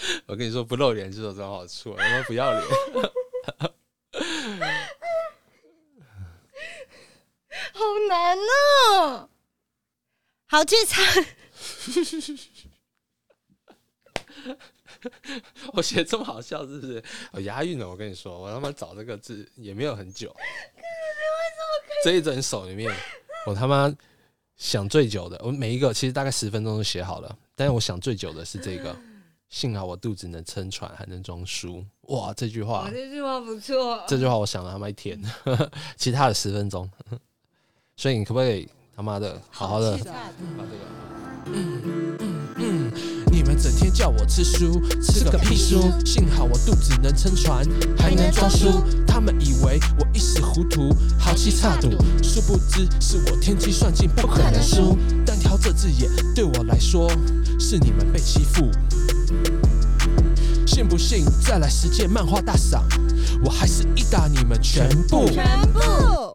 [0.26, 2.62] 我跟你说，不露脸就有这种好处，他妈不要脸。
[7.72, 9.28] 好难哦！
[10.46, 11.00] 好气差，
[15.72, 17.02] 我写这么好笑，是不是？
[17.32, 20.34] 我押韵了，我跟你说，我他妈找这个字也没有很久。
[22.04, 22.94] 这一整首里面，
[23.46, 23.94] 我他妈
[24.56, 28.94] 想最久的，我每一个其实大概十分钟就写好了，但是我想最久的是这个。
[29.50, 31.84] 幸好我肚子能撑船，还能装书。
[32.02, 34.00] 哇，这句话，这句话不错。
[34.06, 35.20] 这句话我想了他妈一天，
[35.98, 36.88] 其他的十分钟。
[37.96, 40.14] 所以你可不可以他妈的好好的把这个？
[41.52, 42.16] 嗯
[42.56, 42.92] 嗯
[43.32, 45.80] 你们整天叫我吃书，吃个屁书！
[46.04, 47.66] 幸好我肚子能撑船，
[47.98, 48.82] 还能装书。
[49.06, 51.90] 他们以为我一时糊涂，豪气差赌，
[52.22, 54.96] 殊不知是我天机算尽，不可能输。
[55.24, 57.10] 单挑这只眼对我来说，
[57.58, 58.70] 是你们被欺负。
[60.66, 62.84] 信不信再来十件漫画大赏，
[63.44, 65.28] 我还是一打你们全部。
[65.30, 66.29] 全部